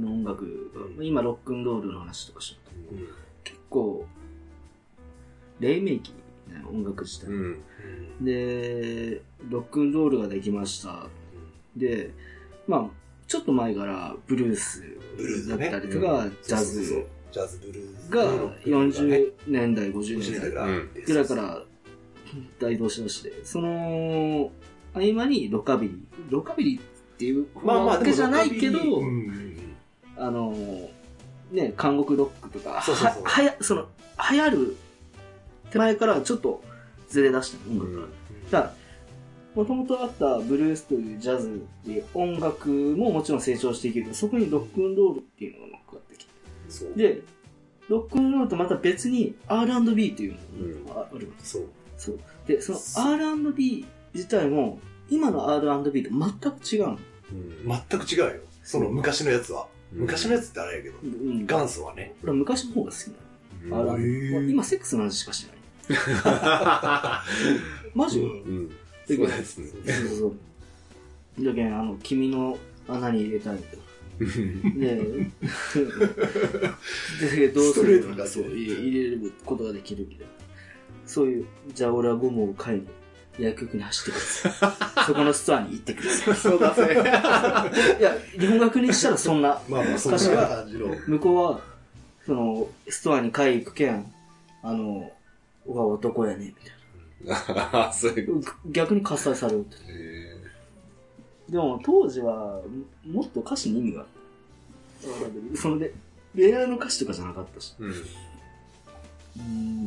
[0.00, 0.70] の音楽、
[1.02, 3.12] 今ロックンロールの話とかしとったけど
[3.44, 4.06] 結構、
[5.60, 6.12] 黎明期
[6.48, 7.26] な音楽自体。
[7.26, 8.24] うん。
[8.24, 11.06] で、ロックンロールができました。
[11.76, 12.10] で、
[12.66, 12.86] まあ、
[13.26, 14.82] ちょっと前からブルース
[15.48, 17.06] だっねたりとか、ジャズ。
[17.30, 18.28] ジャズブルーズがね。
[18.64, 21.04] 40年代、50 50年代。
[21.04, 21.62] ぐらいから
[22.58, 24.50] 台頭しだして、その
[24.94, 26.32] 合間にロカビリー。
[26.32, 26.82] ロカビリーっ
[27.18, 28.78] ていうわけじゃないけど、
[30.16, 30.54] あの、
[31.52, 33.88] ね、監獄ロックとか、はや、その、
[34.30, 34.76] 流行る
[35.70, 36.62] 手前からちょっと
[37.08, 38.06] ずれ出した音楽が。
[38.50, 38.74] だから、
[39.54, 41.50] もともとあったブルースというジャズっ
[41.84, 46.94] ていう音楽ももちろん成長していけるけど、そこにロックンロールっていうのが乗っかってきて。
[46.94, 47.22] で、
[47.88, 50.36] ロックンロールとまた別に R&B っていう
[50.86, 51.68] のがあるわけそう。
[51.96, 52.20] そう。
[52.46, 52.78] で、その
[53.12, 54.78] R&B 自体も、
[55.10, 56.92] 今の R&B と全く違うの。
[56.92, 56.98] うん
[57.88, 58.40] 全く違うよ。
[58.62, 59.66] その昔のやつは。
[59.92, 61.46] 昔のやつってあれやけど、うん。
[61.46, 62.14] 元祖はね。
[62.22, 63.98] 昔の方が好きなの。
[63.98, 65.57] 今セックスの話しかしてない。
[67.94, 68.68] マジ、うん。
[68.68, 68.74] で
[69.16, 69.66] そうですね。
[69.84, 70.36] そうそう。
[71.44, 72.56] だけど、あの、君の
[72.88, 73.76] 穴に入れたいと。
[74.18, 74.96] で、
[77.36, 77.74] で、どうする？
[77.74, 80.32] ストレートな感じそう、入れることができるみたいな。
[81.06, 82.86] そういう、じゃあ俺はゴムを買いに、
[83.38, 84.52] 薬局に走ってください。
[85.06, 86.34] そこのストアに行ってください。
[86.34, 86.82] そうだぜ。
[88.00, 90.88] いや、日本楽にしたらそんな、まあまあ、そんな感じの。
[91.06, 91.60] 向こうは、
[92.26, 94.12] その、ストアに買い行くけん、
[94.62, 95.12] あの、俺
[95.74, 96.74] は男やね、みたい
[97.54, 97.88] な。
[97.88, 98.42] あ そういう。
[98.66, 99.76] 逆に喝采されるって。
[99.92, 100.38] へ
[101.50, 102.60] でも当時は、
[103.04, 104.06] もっと歌詞に意味があっ
[105.54, 105.60] た。
[105.60, 105.92] そので、
[106.34, 107.74] 恋愛の歌詞とかじゃなかったし。
[107.78, 107.92] ーうん。
[109.36, 109.40] う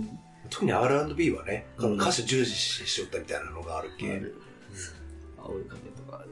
[0.03, 0.19] ん。
[0.49, 4.35] 特に R&B はね、うん歌手重視しよったみたいなのがあるけ、ある
[5.37, 6.31] 青い影とかよかった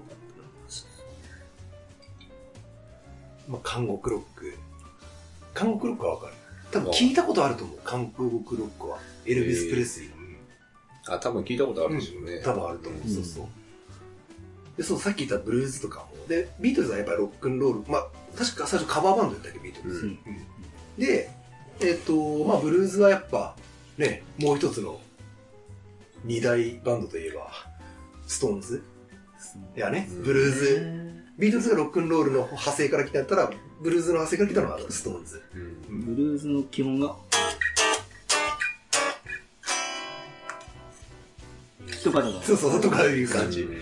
[3.52, 4.54] まあ、監獄ロック。
[5.54, 6.34] 監獄ロックはわかる。
[6.72, 9.00] 多分聞いたことあると思う、監獄ロックは。
[9.26, 10.16] エルビス・プレスリーの。
[11.16, 12.42] あ、多分聞いたことあるでしょうね。
[12.44, 13.02] 多分あると思う。
[13.02, 13.48] うんそうそう。
[14.78, 16.28] で、そう、さっき言ったブルーズとかも。
[16.28, 17.92] で、ビートルズはやっぱりロックンロール。
[17.92, 20.18] まあ、確か最初カバーバンドやったっけ、ビートルズ。
[20.98, 21.30] で、
[21.82, 23.56] えっ、と、まあ、ブルーズはやっぱ、
[23.98, 25.00] ね、もう一つの
[26.24, 27.52] 二大バンドといえば、
[28.28, 28.84] ストーンズ
[29.76, 30.60] いやね、うんブルーズ。
[30.60, 31.10] ズ。
[31.38, 33.52] ビートルズがロックンロールの派生から来たったら、
[33.82, 35.42] ブルーズの派生から来たのはストーンズ。
[35.56, 35.58] う
[35.94, 37.16] んブルーズの基本が、
[42.04, 42.44] とかだから。
[42.44, 43.62] そうそう、とかいう感じ。
[43.62, 43.78] うん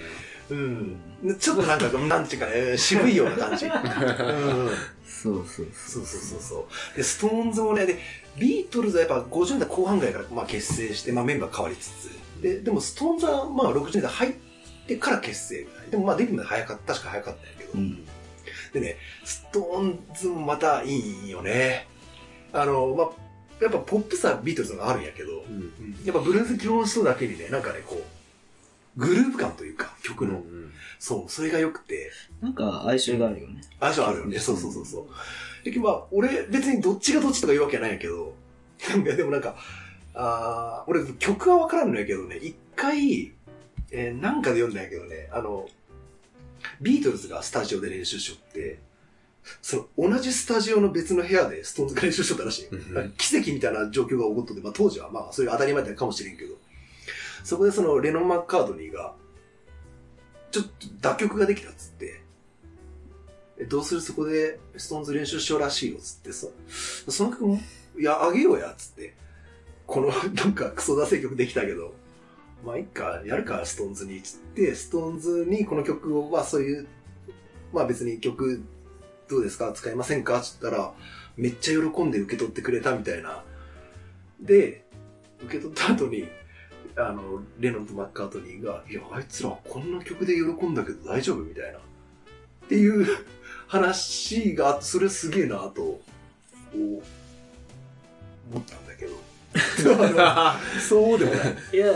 [0.49, 0.97] うん。
[1.39, 3.65] ちょっとなんか、なんていうかね、渋いような感じ。
[3.67, 3.71] うん。
[5.05, 6.97] そうそうそうそうそうそう。
[6.97, 7.99] で、ストーンズもね、で、
[8.37, 12.41] ビートルズはやっぱ50年代後半ぐらいから、まあ、結成して、まあ、メンバー変わりつつ。
[12.41, 14.33] で、でもストーンズはまあ60年代入っ
[14.87, 15.91] てから結成ぐらい。
[15.91, 17.71] でもまあデビューまで早かった、確か早かったんやけど。
[17.73, 18.05] うん。
[18.73, 21.87] でね、ストーンズもまたいいよね。
[22.53, 23.26] あの、まあ、
[23.61, 25.71] やっぱポップさビートルズのがあるんやけど、うん
[26.05, 33.61] やっぱブルーズ基本人だけにね、なんかね、こう、グルーヴ感というか、曲の、うんそう、それが良くて、なんか哀愁があるよね。
[33.79, 34.39] 哀愁あるよね。
[34.39, 35.07] そうそうそうそ
[35.65, 35.69] う。
[35.69, 38.33] で、まあ、俺、別にどっちがどっちとか言うわけはないんやけど、
[38.89, 39.55] なんかでもなんか、
[40.13, 43.33] あー俺、曲はわからんのやけどね、一回、
[43.91, 45.69] えーなんかで読んだんやけどね、あの、
[46.81, 48.79] ビートルズがスタジオで練習しよって、
[49.61, 52.67] その、同じスタジオの別の部屋でストーンズが練習しとったらしい。
[52.67, 56.55] うん奇跡みたいな状況が起こっとって、まあ当時はまあ、それが当たり前だったかもしれんけど、
[57.43, 59.13] そこでその、レノン・マッカートニーが、
[60.51, 62.21] ちょっと駄曲ができたっつって、
[63.59, 64.01] えどうする？
[64.01, 66.31] そこでストーンズ練習しようらしいよっつって。
[66.31, 66.47] さ、
[67.09, 67.59] その曲も、
[67.97, 69.15] いや、あげようやっつって、
[69.87, 71.93] この、 なんかクソダセい曲できたけど、
[72.65, 76.87] まあいっか、やるか、ストーンズに、つって、ストーンズにこの曲を、まあそういう、
[77.73, 78.61] まあ別に曲、
[79.29, 79.71] どうですか？
[79.73, 80.39] 使いませんか？
[80.41, 80.93] つったら、
[81.35, 83.43] めっちゃ喜んで受け取ってくれたみたいな。
[84.39, 84.85] で、
[85.43, 86.27] 受け取った後に、
[86.95, 91.37] あの、レノンとマッカートニーが、いや、あいつらこんな曲で喜んだけど大丈夫？
[91.43, 91.77] みたいな。
[91.77, 91.81] っ
[92.69, 93.05] ていう
[93.67, 95.99] 話がそれすげえなと、
[96.73, 97.01] 思
[98.59, 99.15] ったんだけど。
[100.79, 101.55] そうでもない。
[101.73, 101.93] いや、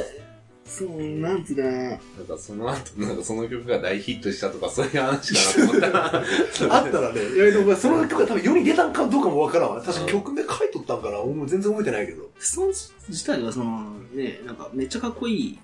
[0.77, 1.69] そう、なんつうかな。
[1.71, 1.99] なんか
[2.37, 6.05] その後、なんかその曲が大ヒットしたとかそういう話かなと思ったら、
[6.77, 9.81] あったらね、いや、でもその曲が多分世に出たんかどうかもわからんわ。
[9.81, 12.29] 確か曲名書いとったんかな俺も全然覚えてないけど。
[12.39, 15.59] ストーンズ自体はその、ね、なんかめっちゃかっこいい。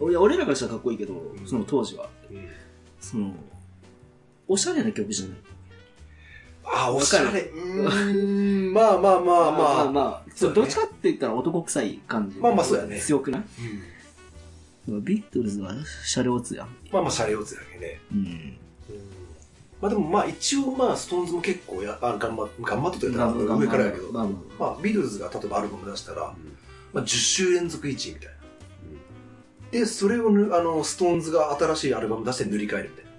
[0.00, 2.08] いや俺らからしたらかっこいいけど、んその当時は。
[3.00, 3.34] その、
[4.46, 5.38] おしゃれな曲じゃない？
[6.64, 7.40] あ、おしゃれ。
[7.52, 9.52] うーん、まあまあまあまあ。
[9.52, 12.38] まあまあ、そうだねどっちかって言ったら男臭い感じ。
[12.38, 13.40] まあまあそうやね強くない？
[13.40, 13.97] うん
[15.00, 16.68] ビートルズはシャレオツやん。
[16.90, 18.00] まあまあ、シャレオツだけね。
[18.12, 18.56] うん。
[19.80, 26.34] まあでもまあ一応まあ、ストーンズも結構や、あ頑張っ、頑張っとったやったら上からやけど、まあビートルズが例えばアルバム出したら、
[26.92, 28.38] まあ、10週連続1位みたいな。
[29.70, 33.10] で、それをぬ、あの、ストーンズが新しいアルバム出して塗り替えるみたいな。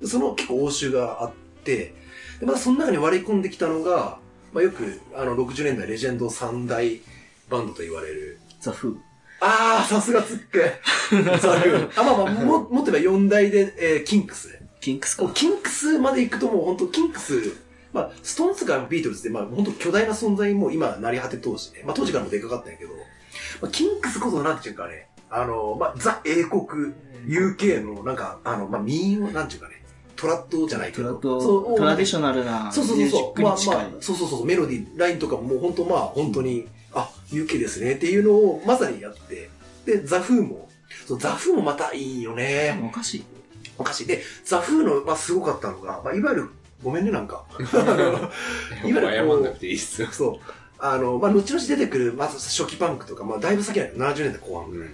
[0.00, 1.32] でその結構応酬があっ
[1.64, 1.94] て、
[2.40, 4.18] で、またその中に割り込んできたのが、
[4.52, 7.00] まあよく、あの、60年代レジェンド三大
[7.48, 9.13] バンドと言われる、ザ・フー。
[9.40, 10.80] あー、さすがつっけ。
[11.40, 14.58] ザフーあ、まあまあ、も、もっと言えば4大で、えーキンクス。
[14.80, 15.30] キンクスか。
[15.34, 17.56] キンクスまで行くともう本当キンクス、
[17.92, 21.82] まあ、ストーンズがビートルズって、まあ、本当巨大な存在も今、成り果て当時ね。
[21.84, 22.92] まあ、当時からもでかかったんやけど、
[23.62, 26.62] まあ、キンクスこそなんていうかね、あの、まあ、ザ英国、
[27.26, 29.82] UK の、なんか、あの、まあ、民謡、なんていうかね、
[30.16, 33.42] トラッドじゃないけど、トラとそうトラディショナルなそうそうそうそう。
[33.42, 33.52] まあ。
[33.52, 33.56] まあ、
[34.00, 36.66] そうそうそう、メロディー、ラインとかももう本当まあ、本当に、
[37.30, 39.50] あ、UK ですねっていうのをまさにやって、
[39.84, 40.68] で、ザ・フーも、
[41.06, 42.80] そうザ・フーもまたいいよね。
[42.84, 43.24] おかしい。
[43.78, 44.06] おかしい。
[44.06, 46.48] で、ザ・フーの、まあ、すごかったのが、まあ、いわゆる、
[46.82, 47.44] ごめんね、なんか。
[47.60, 48.30] いわ
[48.84, 50.08] ゆるこう謝んなくていいっすよ。
[50.10, 50.52] そう。
[50.78, 54.70] あの、まあ、後々出てくる、まず初期パンクとか、まあ、だいぶ先だよ、70年代後半。
[54.70, 54.90] うん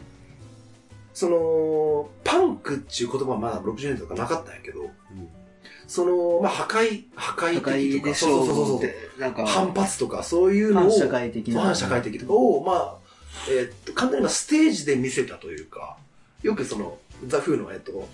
[1.12, 4.90] その、パンクっていう言葉はまだ60年代とかなかったんやけど、
[5.90, 9.20] その、まあ、破壊、破壊的とか、そうそうそうそう。
[9.20, 11.62] なんか、反発とか、そういうのを、反社会的な。
[11.62, 12.96] 反社会的とかを、まあ、
[13.50, 15.96] えーっと、簡単にステージで見せたというか、
[16.44, 18.06] よくその、ザ・フーの、えっと、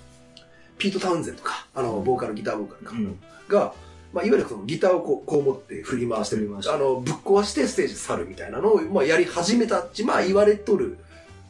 [0.79, 3.19] ピート・タウンゼンとか、あの、ボーカル、ギターボーカルか、うん。
[3.47, 3.75] が、
[4.15, 10.97] まあ、いわゆるそのギターをこうこう持って振り回してりあの、ぶっ壊してステージ去るみたいなのを、まあ、やり始めたっち、まあ、言われとる。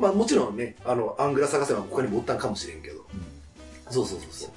[0.01, 3.07] まあもちろんね、あの、アングラ探せばここにもおったんかもしれんけど。
[3.91, 4.51] そうそうそうそう。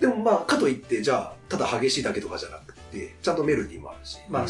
[0.00, 4.48] でもまあ、かといって、じゃあ、ただ激しいだけとかじゃなくて、ちゃんとメロディーもあるし、まあ、うん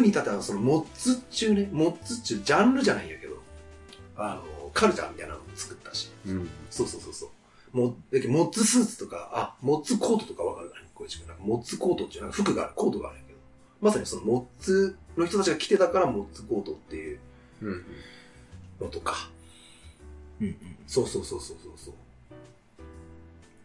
[0.00, 3.36] に立ったらそのモッツっちゅうね、モッツっちゅうジャンルじゃないんやけど、
[4.16, 6.48] あの、カルチャーみたいなのも作ったし、うん。
[6.70, 7.30] そうそうそうそう。
[7.72, 13.38] モッツスーツとか、あ、モッツコートとかわかるかなこういうなんかモッツコートっていうなんか服がある、コートがあるんやけど、
[13.80, 17.18] まさにそのモッツの人たちが着てたからモッツコートっていう
[17.62, 17.84] うん。
[18.80, 19.30] のとか、
[20.40, 20.56] うんうん。
[20.86, 21.94] そうそうそうそうそうそう。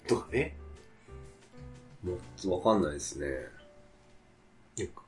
[0.07, 0.55] とかね。
[2.03, 2.13] も
[2.45, 3.27] う、わかんないですね。
[4.77, 5.01] なんか、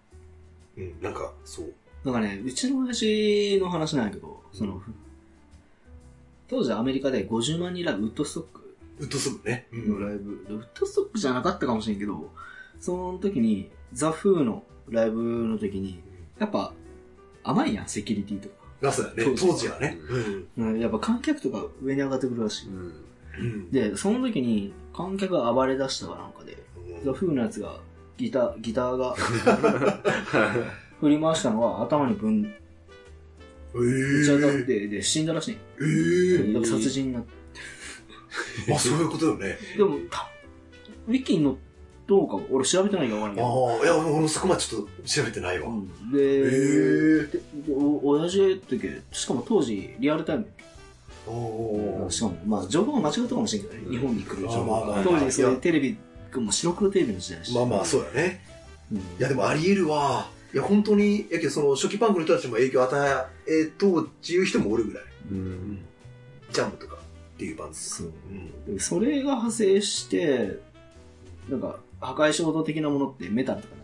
[0.78, 1.74] うん、なんか、そう。
[2.04, 4.82] なんかね、うちの親父の話なんやけど、その、
[6.48, 9.68] 当時アメリカで50万人ライブ、ウッドストックウッドストックね。
[9.72, 12.32] のライブ、ウッドストックじゃなかったかもしれんけど、
[12.80, 16.02] その時に、ザ・フーのライブの時に、
[16.40, 16.74] やっぱ、
[17.44, 18.56] 甘いやん、セキュリティとか。
[18.82, 19.36] がそうだね。
[19.38, 19.98] 当時はね。
[20.58, 20.72] うん。
[20.72, 22.68] うんやっぱ観客とか上に上がってくるらしい。
[22.70, 22.94] うん。
[23.40, 23.72] うん。
[23.72, 26.58] で、その時に観客が暴れ出したかなんかで、
[27.04, 27.80] ザ・フーのやつが、
[28.18, 29.16] ギター、ギターが
[31.00, 34.66] 振り回したのは頭にぶん、え打ち当たっー。
[34.66, 35.58] て、で、死んだらしい。
[35.80, 36.66] えー。
[36.66, 37.30] 殺人になって。
[38.70, 39.58] ま あそういうことよね。
[39.78, 40.30] でも、た
[41.08, 41.58] ウィキの
[42.08, 43.48] どうか俺調べてないから分からんけど。
[43.48, 45.68] ああ、いや、俺もそこまでちょっと調べてないわ。
[45.70, 47.32] うんえで、ー。
[47.32, 50.48] でお親父ってけ、しかも当時リアルタイム。
[51.28, 54.66] おーしかも、まあ情報が間違ったかもしれんけどね、日本に来る情報が。
[54.66, 55.98] まあまあまあ当時そういやいうテレビ、
[56.36, 57.54] もう白黒テレビの時代。
[57.54, 58.42] まあまあ、そうだね。
[58.92, 58.98] うん。
[58.98, 60.30] いや、でもあり得るわ。
[60.54, 65.04] いや、本当に、やけどその初期パンクの人たちも影響を与えとっていう人もおるぐらい。
[65.32, 65.80] うん。
[66.52, 68.04] ジャンプとかっていうバンドです。
[68.04, 68.14] そう
[68.68, 68.76] うん。
[68.76, 70.60] でそれが派生して、
[71.50, 73.76] なんか、破壊衝動的なものってメタルとか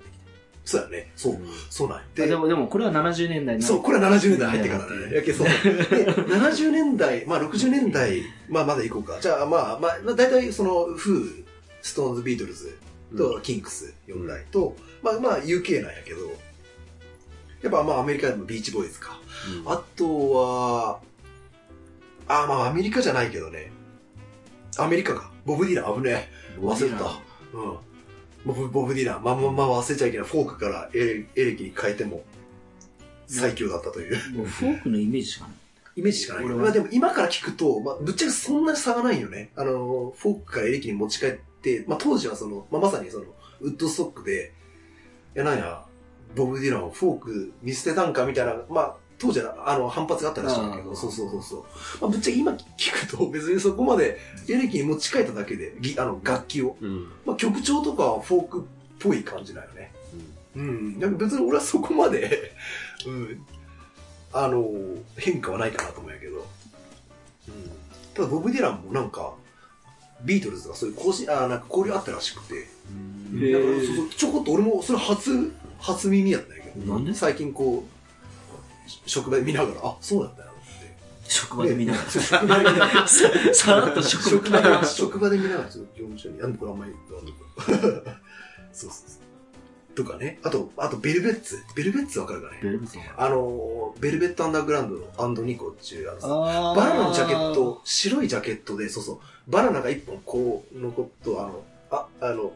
[0.65, 1.11] そうだね。
[1.15, 1.37] そう。
[1.69, 2.27] そうなんやて。
[2.27, 5.15] でも、でもこれは70年代そう、これは70年代入ってからね。
[5.15, 5.47] やけどそう。
[5.47, 9.19] で、70年代、まあ60年代、まあまだ行こうか。
[9.19, 11.43] じゃあまあ、まあ、まあ大体その、フー、
[11.81, 12.77] ストーンズ、ビートルズ
[13.17, 16.21] と、キンクス4大と、まあまあ UK なんやけど、
[17.61, 19.19] やっぱまあアメリカでもビーチボーイズか。
[19.65, 20.99] あとは、
[22.27, 23.71] あ、まあアメリカじゃないけどね。
[24.77, 25.31] アメリカか。
[25.45, 26.59] ボブ・ディラン危ねえ。
[26.59, 27.19] 忘れた。
[27.53, 27.77] うん。
[28.45, 29.23] ボブ、ボブ・ディラン。
[29.23, 30.27] まあまあまあ忘れちゃいけない。
[30.27, 32.23] フォークからエレエレキに変えても
[33.27, 34.37] 最強だったという。
[34.37, 35.53] もうフォークのイメージしかない。
[35.95, 36.45] イメージしかない。
[36.45, 39.51] まあでも今から聞くと、まあぶっちゃけそんな差がないよね。
[39.55, 43.25] あの、フォークからエレキに持ち替えって、まあ当時はその、まあまさにその、
[43.61, 44.51] ウッドストックで、
[45.35, 45.85] いやなんや、
[46.35, 51.63] ボブ・ディランフォーク見捨てたんかみたいな、まあ当時はあの反発があったらしいんだけど、そうそうそうそう。
[52.01, 56.75] まあぶっちゃけ今聞くと別にそこまでエレキに持ち帰っただけで、ぎあの楽器を。
[56.81, 57.07] うん。
[57.25, 58.63] まあ曲調とかはフォークっ
[58.99, 59.93] ぽい感じだよね。
[60.55, 60.99] うん。
[60.99, 62.51] でも別に俺はそこまで、
[63.07, 63.45] うん。
[64.33, 64.69] あの、
[65.15, 66.37] 変化はないかなと思うんやけど。
[66.37, 66.43] うん。
[68.13, 69.33] ただ、ボブ・ディランもなんか、
[70.23, 72.55] ビートルズがそういう更新、あなんか交流あったらしくて。
[72.55, 76.93] へーだからそうそうちょこっと俺もそれ初、初耳やったんやけど。
[76.93, 77.13] なんで？
[77.13, 77.93] 最近こう、
[79.05, 80.95] 職場で見ながら、あ、そうだったよって。
[81.27, 82.09] 職場で見ながら。
[82.09, 83.07] そう 職場で見ながら。
[83.07, 87.39] ささらっと職職場で場で、職場で見ながら、ちょっと業務所に、あんこれあんまり言わんとこ
[88.73, 89.23] そうそうそう。
[89.95, 90.39] とかね。
[90.43, 91.63] あと、あと、ベルベッツ。
[91.75, 99.13] ベルベッツわかるかねベルブソンあの、ベルベットアンダーグラウンドのアンドニコっていう、あのあーバナナのジャケット、白いジャケットで、そうそ
[99.47, 102.53] う、バナナが一本こう、残っと、あの、あ、あの、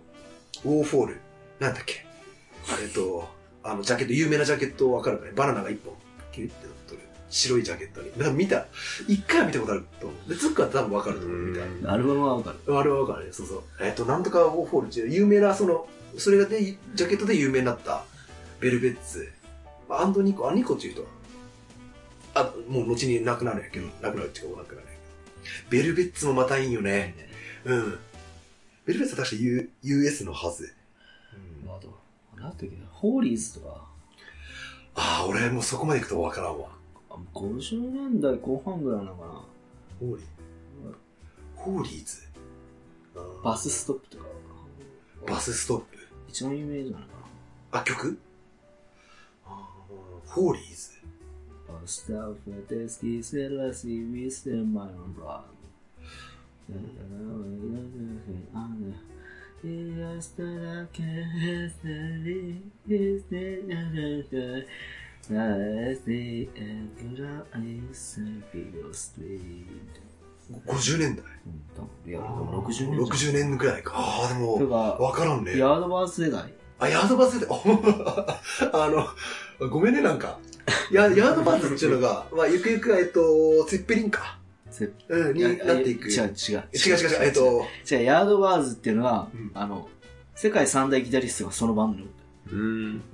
[0.65, 1.17] ウォーフォール。
[1.60, 2.06] なんだっけ
[2.82, 3.28] えっと、
[3.63, 5.93] あの、ジャケット、有名なジャケットわかるかねバナナが一本、
[6.38, 7.02] キュリってなっとる。
[7.30, 8.12] 白いジャケットに。
[8.17, 8.67] なんか見た、
[9.08, 10.30] 一回は見たことあると思う。
[10.30, 11.93] で、ツックは多分わかると思う、みたいな。
[11.93, 12.78] アルバムはわかる。
[12.78, 13.63] あれはわかるね、そうそう。
[13.82, 18.06] えっ、と、なんとかウォーフォールっていう有名な、その、それがで、ジャケットで有名になった、
[18.60, 19.30] ベルベッツ。
[19.89, 21.08] まあアンドニコ、あ、ニコっていう人は、
[22.36, 25.82] あ、もう後に亡くなるんやけど、亡くなるっていうか、お亡くなるんやけど。
[25.82, 27.15] ベルベッツもまたいいんよね。
[27.65, 28.00] うん。
[28.86, 30.73] ベルベッツは確か U US のはず。
[31.65, 31.97] うん、あと、
[32.39, 33.87] なんていうっけホーリーズとか、
[34.97, 36.69] ああ、俺もうそこまで行くとわからんわ。
[37.10, 39.31] あ50年代後半ぐらいなのかな。
[39.99, 40.25] ホーリー？
[41.55, 42.28] ホーリーズ？
[43.43, 44.26] バスストップとか。
[45.28, 45.97] バスストップ？
[46.30, 47.07] 一番有名じゃないか
[47.72, 47.80] な。
[47.80, 48.17] あ、曲？
[50.26, 50.97] ホーリーズ
[51.86, 54.03] ？Stuff that is seriously
[59.64, 60.88] with the my own blood.
[60.93, 64.66] Yes, that I can see is the
[65.30, 69.68] As the angular is a video street.
[70.66, 71.26] 50年代。
[72.05, 73.93] いや、でも60年60年くらいか。
[73.95, 75.58] ああ、でとも、か、わからんね。
[75.58, 76.53] ヤードバース世代。
[76.80, 77.55] あ、ヤードバスで、お
[78.72, 78.89] あ
[79.60, 80.39] の、ごめんね、なんか。
[80.91, 84.39] ヤヤードバーズっていうのが、まあ、ゆくゆく、えっと、ツェッペリンか。
[84.80, 86.09] ぜうん、になっていく。
[86.09, 86.63] 違う違う。
[86.73, 89.88] 違う違う違うえっと、違う、ヤードバーズっていうのは、うんあの、
[90.36, 92.03] 世界三大ギタリストがそのバンド。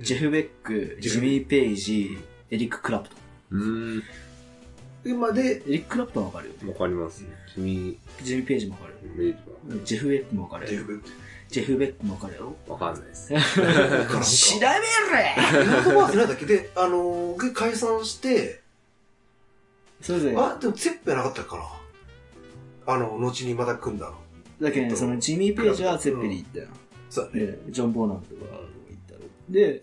[0.00, 2.16] ジェフ・ベック、ジミー・ペイジ、
[2.50, 3.16] エリック・クラプト
[3.52, 3.58] ン。
[3.58, 3.64] う
[3.98, 4.02] ん。
[5.04, 6.48] 今で、エリック・クラプトンわかる？
[6.48, 6.54] よ。
[6.72, 7.24] わかります。
[7.54, 9.36] 君、ジミー・ペイジもわかる
[9.84, 11.02] ジジェフ・ベックもわかるデフブ。
[11.48, 12.56] ジェフ・ベックもわかるよ。
[12.66, 13.28] はわかんないです。
[13.34, 14.66] 調べ
[15.16, 18.62] れヤードバーズなんだっけで、あのー、解散して、
[20.04, 21.56] それぞれ、あ、でもツェッペなかったか
[22.86, 22.94] な？
[22.94, 24.16] あの、後にまた組んだの。
[24.60, 26.66] だけどね、そのジミー・ペイジはツェッペリン行ったよ。
[27.08, 27.46] そうだね。
[27.46, 29.20] で、ジョン・ボーナンとか行ったの。
[29.48, 29.82] で、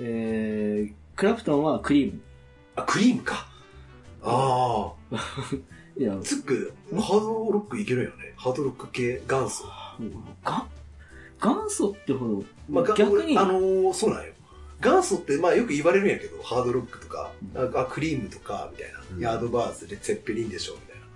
[0.00, 2.20] えー、クラプトンはクリーム。
[2.74, 3.46] あ、クリームか。
[4.24, 4.92] あ
[5.96, 8.34] いやあ、、ツック、ハードロックいけるよね。
[8.36, 9.64] ハードロック系元祖。
[10.44, 10.66] が
[11.40, 14.32] 元祖ってほど、まあ、が逆に、あのーそうなんよ。
[14.82, 19.00] 元祖って、まあよく言われるんやけど、ハードロックとか、うあクリームとか、みたいな。
[19.14, 21.06] うんヤードバーズでツェッペリンでしょ、みたいな。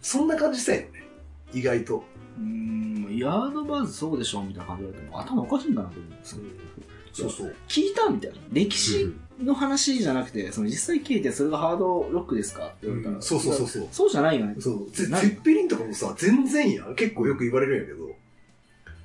[0.00, 0.88] そんな感じしたよね。
[1.52, 2.04] 意外と。
[2.38, 6.38] うーん、ヤードバーズそうでしょみたいな感じで言われても、頭おかしいんかなと思うんですよ。
[7.12, 7.54] そうそう。
[7.68, 8.36] 聞いたみたいな。
[8.52, 13.88] 歴史の話じゃなくて、その実際聞いてそれがハードロックですかって言われたら、そうそうそうそう。
[13.90, 14.54] そうじゃないよね。
[14.60, 14.90] そう。
[14.90, 16.94] ツェ何ツェッペリンとかもさ、全然やん。
[16.94, 18.10] 結構よく言われるんやけど、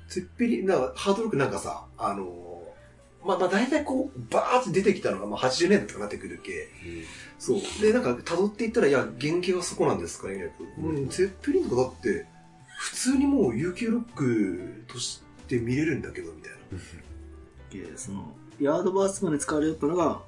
[0.08, 2.47] ツェッペリン、なんか、ハードロックなんかさ、あのー
[3.28, 6.70] まあまあ大体こう、バーって出てきたのが、まあ80年代とかなってくるけ、
[7.38, 7.60] そう。
[7.82, 10.50] で、なんか、辿っていったら、いや、原型はそこなんですかね。
[10.82, 12.24] うん、ツェッペリンとかだって、
[12.78, 17.84] 普通にもう UQ ロックとして見れるんだけど、みたいな。
[17.92, 20.22] でその、ヤードバーズまで使われるのが、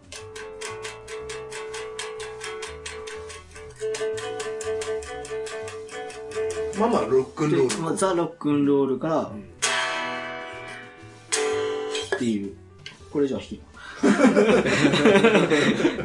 [6.79, 7.83] まあまあ、ロックンロール。
[7.83, 9.51] まあ、ザ・ロックンロールからうん
[12.21, 12.55] っていう、
[13.13, 13.61] これじゃあ弾き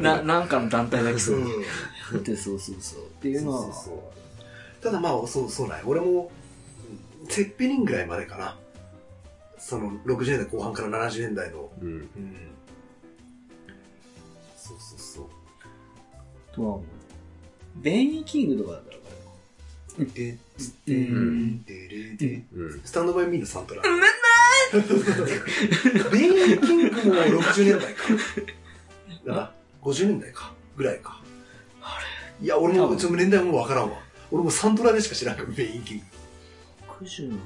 [0.16, 2.22] な、なんかの団体が来そうう。
[2.22, 3.02] で、そうそうそう。
[3.04, 6.46] っていうのは、そうそうそうただまあ、そう、そうなんや俺も、うん
[7.28, 8.56] ツェッペリンぐらいまでかな。
[9.58, 11.70] その、60年代後半から70年代の。
[11.80, 11.88] うん。
[11.88, 12.08] うん。
[14.56, 15.26] そうそうそう。
[16.54, 17.82] とは思う。
[17.82, 19.08] ベインキングとかだったらわか
[19.98, 20.38] るで、う
[20.86, 22.44] で、んで、で。
[22.84, 23.82] スタンドバイミーのサントラ。
[26.12, 28.04] ベインキングも60年代か。
[29.26, 29.52] だな。
[29.82, 30.52] 50年代か。
[30.76, 31.20] ぐらいか。
[31.82, 31.98] あ
[32.40, 33.98] いや、俺も、ちょっと年代もわからんわ。
[34.30, 36.04] 俺もサントラでしか知らんから、ベン・E・キング。
[37.04, 37.44] 60なんか。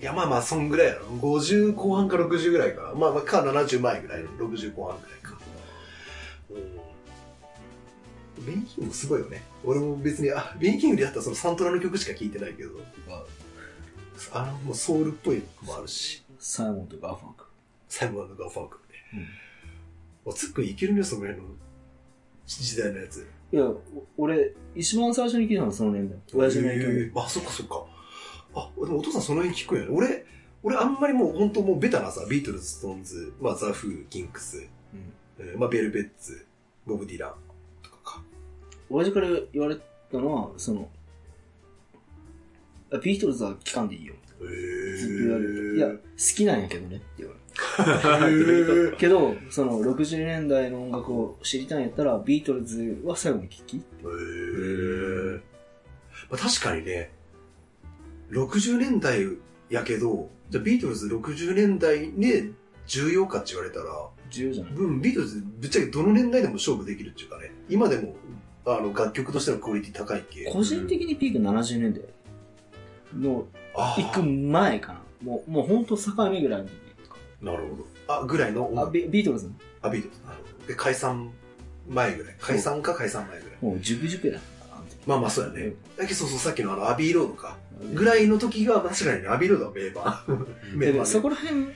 [0.00, 1.06] いや、まあまあ、そんぐらいやろ。
[1.20, 2.94] 50後半か60ぐらいか。
[2.96, 5.38] まあまあ、か70前ぐらいの60後半ぐらいか。
[8.38, 8.44] うん。
[8.46, 9.42] ベン・E・キングもすごいよね。
[9.64, 12.70] 俺も別に、あ、ベン・E・キングでやったらそのサントラの曲しか聴いてないけど、
[13.08, 13.24] あ
[14.34, 17.44] の、もうソウルっぽい曲もあるし、サイモンとガーファンク。
[17.88, 18.78] サイモンガーファンク
[19.14, 19.26] ね。
[20.24, 21.48] おつっくんいけるね、その辺の
[22.46, 23.26] 時代のやつ。
[23.52, 23.80] いや、お
[24.18, 26.18] 俺、一番最初に聞いたのはその年代。
[26.34, 27.86] 親父の影響あ、そっかそっか。
[28.54, 29.90] あ、でもお父さんその辺聞くんやね。
[29.92, 30.26] 俺、
[30.62, 34.66] 俺あんまりもう本当もうベタなさ、ビートルズ、ストーンズ、まあザ・フー、キンクス、
[35.38, 36.46] えーまあベルベッツ、
[36.84, 37.34] ボブ・ディラン
[37.82, 38.22] とかか。
[38.90, 40.97] 親父から言われたのは、その、あ
[42.96, 44.14] ビートルズは聞かんでいいよ。
[44.40, 45.76] へずっと言われる。
[45.76, 45.96] いや、好
[46.36, 48.96] きなんやけどねって言われる。
[48.98, 55.40] けど、その、60年代の音楽を知りたいんやったら、ビートルズは最後に聞きへー
[56.30, 57.10] まあ、確かにね、
[58.30, 59.24] 60年代
[59.70, 62.50] やけど、じゃあビートルズ60年代で
[62.86, 63.86] 重要かって言われたら、
[64.30, 68.14] 重要じゃないうん、ビートルズぶっちゃけどの年代でも勝負できるっていうかね、今でも、
[68.66, 70.44] あの、楽曲としてのクオリティ高い系。
[70.50, 72.02] 個人的にピーク70年代
[73.16, 75.00] の行く前かな。
[75.22, 76.74] もう、もうほんと境目ぐらいの時
[77.42, 77.86] なるほど。
[78.14, 78.92] あ、ぐらいの音あ楽。
[78.92, 79.46] ビビートルズ？
[79.46, 79.52] の
[79.82, 80.22] あ、ビートルズ。
[80.24, 80.66] なるほど。
[80.66, 81.30] で、解散
[81.88, 82.36] 前ぐらい。
[82.40, 83.58] 解散か解散前ぐらい。
[83.60, 85.72] もうジュクジュクやったあの時まあまあそうやね。
[85.96, 87.56] だけどそうそう、さっきのあの、アビーロードか。
[87.94, 90.46] ぐらいの時が、確かにね、アビーロードは名盤。
[90.74, 91.06] 名盤、でもね。
[91.06, 91.66] そこら辺、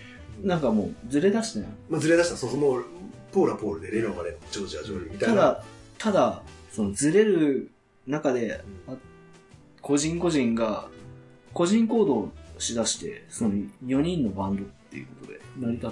[0.42, 1.68] なんかもうずれ出してない？
[1.88, 2.36] まあ、ずれ出した。
[2.36, 2.84] そうそう、もう、
[3.30, 5.34] ポーラポールで、レノがレノ、ジョージア・ジョーリーみたいな。
[5.34, 5.64] ただ、
[5.98, 7.70] ただ、そのずれる
[8.06, 8.94] 中で、あ
[9.80, 10.88] 個人個人が、
[11.54, 13.50] 個人行動しだして、その
[13.86, 15.90] 4人のバンドっていうことで成り立っ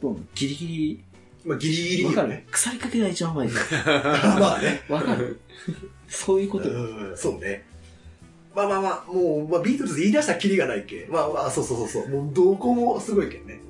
[0.00, 1.04] とんのギリギ
[1.44, 2.42] まあ、ギリギリリ、わかる？
[2.50, 3.52] 腐りかけが一番前で。
[4.40, 4.82] まあね。
[4.88, 5.40] わかる？
[6.08, 6.68] そういうこと
[7.16, 7.64] そうね。
[8.54, 11.06] まあまあまあ、もう、まあ、ビートルズ言い出したらキリがないけ。
[11.10, 12.08] まあまあ、そうそうそうそう。
[12.08, 13.60] もう、どこもすごいけんね。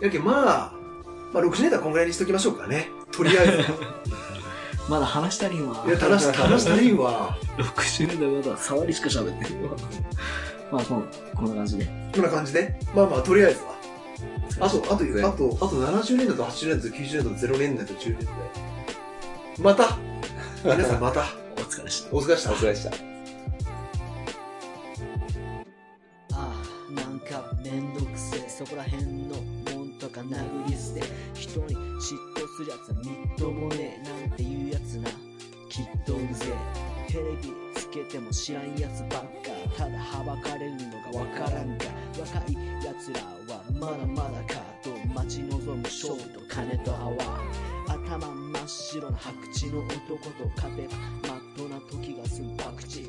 [0.00, 0.32] やけん、ま
[0.72, 0.72] あ、
[1.32, 2.88] まあ、60年代はこんぐらいにしときましょうかね。
[3.12, 3.64] とりあえずは。
[4.88, 5.84] まだ話したりんわ。
[5.86, 7.36] いや、話し、話したらいいわ。
[7.58, 9.76] 60年代まだ触りしか喋ってるわ。
[10.72, 11.86] まあ、こんこんな感じで。
[12.14, 12.78] こんな感じで？
[12.94, 13.74] まあまあ、とりあえずは。
[14.60, 18.34] あと、あと、全あと、あと70年代と80年代と90年代と0年代と10年代。
[19.60, 19.96] また
[20.64, 21.24] 皆さんまた
[21.56, 22.14] お疲れでした。
[22.16, 22.56] お疲れでしたお。
[22.56, 22.90] 疲れでした。
[22.90, 22.92] あ
[26.34, 26.52] あ
[26.92, 29.36] なんかめんどくせえそこらへんの
[29.76, 31.02] もんとか殴り捨て
[31.34, 32.06] 人に嫉妬
[32.56, 34.42] するやつはみっともねえなんて
[36.06, 36.54] きっとうぜ
[37.08, 39.26] テレビつけても知らんやつばっか。
[39.76, 40.78] ただはばかれるの
[41.12, 41.86] がわからんか。
[42.18, 42.54] 若い
[42.84, 43.20] やつら
[43.52, 47.12] はまだまだかと待ち望む勝負と金と泡
[47.88, 50.96] 頭真っ白な白痴の男と勝てば
[51.28, 53.02] まっとうな時が済む博打切っ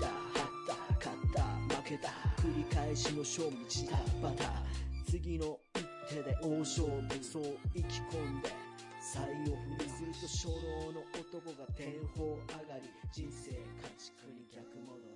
[0.00, 1.42] た張った勝った
[1.76, 2.08] 負けた。
[2.40, 4.62] 繰り返しの勝負チタバタ
[5.10, 7.22] 次の一手で大勝負。
[7.22, 7.42] そう
[7.74, 8.67] 意気込んで。
[9.10, 9.32] 才を振
[9.78, 13.56] りすると初老の男が天保上がり人生家
[13.96, 15.07] 畜に逆戻り。